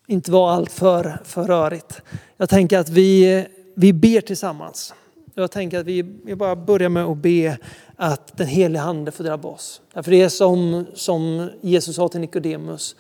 inte 0.07 0.31
var 0.31 0.51
allt 0.51 0.73
för, 0.73 1.19
för 1.25 1.45
rörigt. 1.45 2.03
Jag 2.37 2.49
tänker 2.49 2.79
att 2.79 2.89
vi, 2.89 3.47
vi 3.81 3.93
ber 3.93 4.21
tillsammans. 4.21 4.95
Jag 5.35 5.51
tänker 5.51 5.79
att 5.79 5.87
vi, 5.87 6.03
vi 6.03 6.35
bara 6.35 6.57
börjar 6.57 6.89
med 6.89 7.05
att 7.05 7.17
be 7.17 7.59
att 7.97 8.37
den 8.37 8.47
heliga 8.47 8.83
Ande 8.83 9.11
får 9.11 9.25
drabba 9.25 9.49
oss. 9.49 9.81
Därför 9.95 10.11
det 10.11 10.23
är 10.23 10.29
som, 10.29 10.87
som 10.95 11.51
Jesus 11.61 11.97
sa 11.97 12.09
till 12.09 12.21
Nikodemus, 12.21 12.97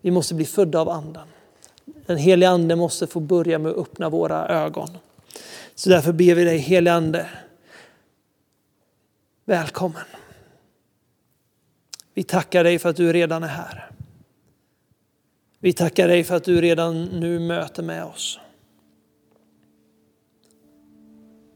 vi 0.00 0.10
måste 0.10 0.34
bli 0.34 0.44
födda 0.44 0.80
av 0.80 0.88
Anden. 0.88 1.28
Den 2.06 2.16
heliga 2.16 2.50
Ande 2.50 2.76
måste 2.76 3.06
få 3.06 3.20
börja 3.20 3.58
med 3.58 3.72
att 3.72 3.78
öppna 3.78 4.08
våra 4.08 4.48
ögon. 4.48 4.88
Så 5.74 5.90
därför 5.90 6.12
ber 6.12 6.34
vi 6.34 6.44
dig 6.44 6.58
helige 6.58 6.94
Ande, 6.94 7.26
välkommen. 9.44 10.02
Vi 12.14 12.22
tackar 12.22 12.64
dig 12.64 12.78
för 12.78 12.88
att 12.88 12.96
du 12.96 13.12
redan 13.12 13.42
är 13.42 13.48
här. 13.48 13.90
Vi 15.58 15.72
tackar 15.72 16.08
dig 16.08 16.24
för 16.24 16.36
att 16.36 16.44
du 16.44 16.60
redan 16.60 17.04
nu 17.04 17.38
möter 17.38 17.82
med 17.82 18.04
oss. 18.04 18.40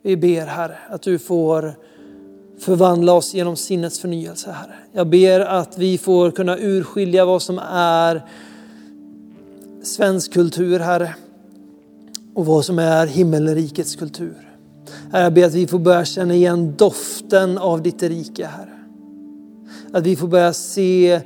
Vi 0.07 0.17
ber 0.17 0.47
Herre 0.47 0.77
att 0.89 1.03
du 1.03 1.19
får 1.19 1.75
förvandla 2.59 3.13
oss 3.13 3.35
genom 3.35 3.57
sinnets 3.57 4.01
förnyelse 4.01 4.51
Herre. 4.51 4.75
Jag 4.93 5.07
ber 5.07 5.41
att 5.41 5.79
vi 5.79 5.99
får 5.99 6.31
kunna 6.31 6.59
urskilja 6.59 7.25
vad 7.25 7.43
som 7.43 7.59
är 7.73 8.25
svensk 9.83 10.33
kultur 10.33 10.79
Herre 10.79 11.15
och 12.35 12.47
vad 12.47 12.65
som 12.65 12.79
är 12.79 13.07
himmelrikets 13.07 13.97
kultur. 13.97 14.51
Herre, 15.13 15.23
jag 15.23 15.35
ber 15.35 15.45
att 15.45 15.55
vi 15.55 15.67
får 15.67 15.79
börja 15.79 16.05
känna 16.05 16.35
igen 16.35 16.75
doften 16.77 17.59
av 17.59 17.83
ditt 17.83 18.03
rike 18.03 18.47
Herre. 18.47 18.79
Att 19.93 20.07
vi 20.07 20.17
får 20.17 20.29
börja 20.29 20.53
se 20.53 21.21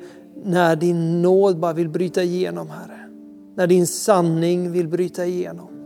när 0.44 0.76
din 0.76 1.22
nåd 1.22 1.58
bara 1.58 1.72
vill 1.72 1.88
bryta 1.88 2.22
igenom 2.22 2.70
Herre. 2.70 3.08
När 3.54 3.66
din 3.66 3.86
sanning 3.86 4.72
vill 4.72 4.88
bryta 4.88 5.26
igenom. 5.26 5.77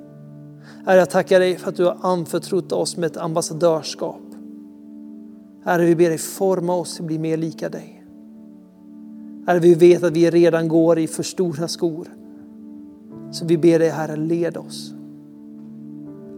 Herre, 0.85 0.99
jag 0.99 1.11
tackar 1.11 1.41
dig 1.41 1.57
för 1.57 1.69
att 1.69 1.77
du 1.77 1.85
har 1.85 1.97
anförtrott 2.01 2.73
oss 2.73 2.97
med 2.97 3.07
ett 3.07 3.17
ambassadörskap. 3.17 4.21
Herre, 5.65 5.85
vi 5.85 5.97
ber 5.97 6.09
dig 6.09 6.19
forma 6.19 6.75
oss 6.75 6.95
till 6.95 7.03
att 7.03 7.07
bli 7.07 7.19
mer 7.19 7.37
lika 7.37 7.69
dig. 7.69 8.05
Herre, 9.47 9.59
vi 9.59 9.75
vet 9.75 10.03
att 10.03 10.13
vi 10.13 10.31
redan 10.31 10.69
går 10.69 10.99
i 10.99 11.07
för 11.07 11.23
stora 11.23 11.69
skor. 11.69 12.09
Så 13.31 13.47
vi 13.47 13.59
ber 13.59 13.79
dig 13.79 13.89
Herre, 13.89 14.17
led 14.17 14.57
oss. 14.57 14.95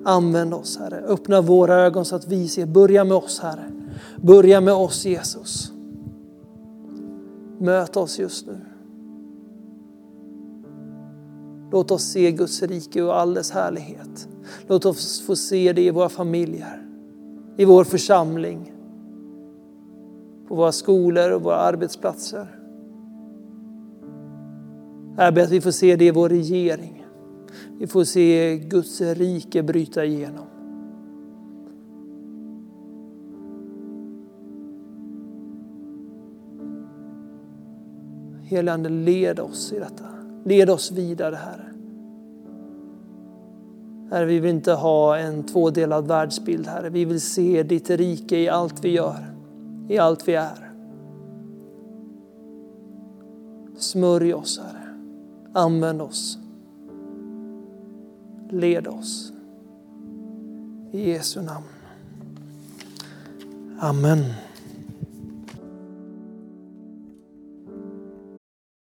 Använd 0.04 0.54
oss 0.54 0.78
Herre, 0.78 0.96
öppna 0.96 1.40
våra 1.40 1.74
ögon 1.74 2.04
så 2.04 2.16
att 2.16 2.28
vi 2.28 2.48
ser. 2.48 2.66
Börja 2.66 3.04
med 3.04 3.16
oss 3.16 3.40
Herre. 3.40 3.70
Börja 4.16 4.60
med 4.60 4.74
oss 4.74 5.04
Jesus. 5.04 5.72
Möt 7.58 7.96
oss 7.96 8.18
just 8.18 8.46
nu. 8.46 8.60
Låt 11.72 11.90
oss 11.90 12.02
se 12.04 12.32
Guds 12.32 12.62
rike 12.62 13.02
och 13.02 13.20
all 13.20 13.34
dess 13.34 13.50
härlighet. 13.50 14.28
Låt 14.66 14.84
oss 14.84 15.22
få 15.26 15.36
se 15.36 15.72
det 15.72 15.82
i 15.82 15.90
våra 15.90 16.08
familjer, 16.08 16.86
i 17.56 17.64
vår 17.64 17.84
församling, 17.84 18.72
på 20.48 20.54
våra 20.54 20.72
skolor 20.72 21.30
och 21.30 21.42
våra 21.42 21.56
arbetsplatser. 21.56 22.60
Jag 25.16 25.34
ber 25.34 25.42
att 25.42 25.50
vi 25.50 25.60
får 25.60 25.70
se 25.70 25.96
det 25.96 26.04
i 26.04 26.10
vår 26.10 26.28
regering. 26.28 27.06
Vi 27.78 27.86
får 27.86 28.04
se 28.04 28.58
Guds 28.58 29.00
rike 29.00 29.62
bryta 29.62 30.04
igenom. 30.04 30.46
Helige 38.42 38.88
led 38.88 39.40
oss 39.40 39.72
i 39.72 39.78
detta. 39.78 40.04
Led 40.44 40.70
oss 40.70 40.92
vidare, 40.92 41.34
Herre. 41.34 41.73
Herre, 44.10 44.24
vi 44.24 44.40
vill 44.40 44.50
inte 44.50 44.72
ha 44.72 45.18
en 45.18 45.42
tvådelad 45.42 46.08
världsbild, 46.08 46.66
Herre. 46.66 46.90
Vi 46.90 47.04
vill 47.04 47.20
se 47.20 47.62
ditt 47.62 47.90
rike 47.90 48.36
i 48.36 48.48
allt 48.48 48.84
vi 48.84 48.88
gör, 48.88 49.26
i 49.88 49.98
allt 49.98 50.28
vi 50.28 50.34
är. 50.34 50.70
Smörj 53.78 54.34
oss, 54.34 54.60
Herre. 54.64 54.88
Använd 55.52 56.02
oss. 56.02 56.38
Led 58.50 58.88
oss. 58.88 59.32
I 60.92 61.10
Jesu 61.10 61.42
namn. 61.42 61.64
Amen. 63.80 64.24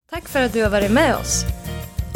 Tack 0.10 0.28
för 0.28 0.42
att 0.42 0.54
du 0.54 0.64
har 0.64 0.70
varit 0.70 0.92
med 0.92 1.16
oss. 1.16 1.46